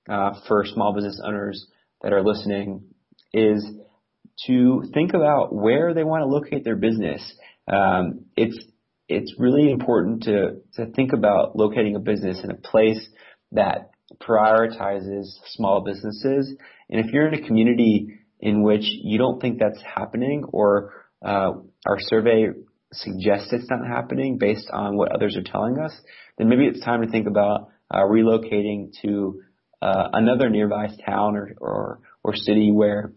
[0.10, 1.68] uh, for small business owners
[2.02, 2.84] that are listening
[3.34, 3.64] is
[4.48, 7.22] to think about where they want to locate their business.
[7.68, 8.58] Um, it's
[9.10, 13.10] it's really important to, to think about locating a business in a place
[13.52, 13.90] that
[14.22, 16.56] prioritizes small businesses.
[16.90, 20.94] And if you're in a community in which you don't think that's happening or
[21.26, 21.52] uh,
[21.88, 22.48] our survey
[22.94, 25.92] suggests it's not happening based on what others are telling us,
[26.38, 29.42] then maybe it's time to think about uh, relocating to
[29.82, 33.12] uh, another nearby town or, or, or city where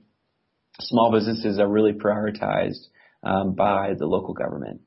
[0.80, 2.88] small businesses are really prioritized
[3.22, 4.80] um, by the local government.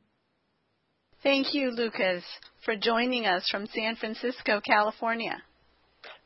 [1.25, 2.23] Thank you, Lucas,
[2.65, 5.41] for joining us from San Francisco, California.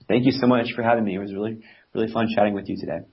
[0.09, 1.15] Thank you so much for having me.
[1.15, 1.61] It was really,
[1.95, 3.07] really fun chatting with you today.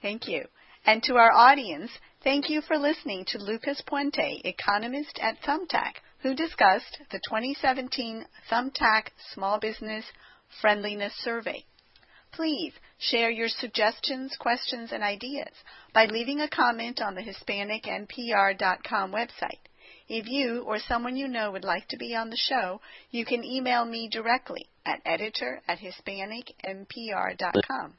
[0.00, 0.46] Thank you.
[0.86, 1.90] And to our audience,
[2.24, 9.08] thank you for listening to Lucas Puente, economist at Thumbtack, who discussed the 2017 Thumbtack
[9.34, 10.06] Small Business
[10.62, 11.66] Friendliness Survey.
[12.32, 15.52] Please share your suggestions, questions, and ideas
[15.92, 19.60] by leaving a comment on the HispanicNPR.com website.
[20.14, 23.42] If you or someone you know would like to be on the show, you can
[23.42, 27.94] email me directly at editor at hispanicnpr.com.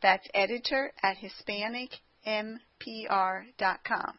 [0.00, 4.18] That's editor at hispanicnpr.com.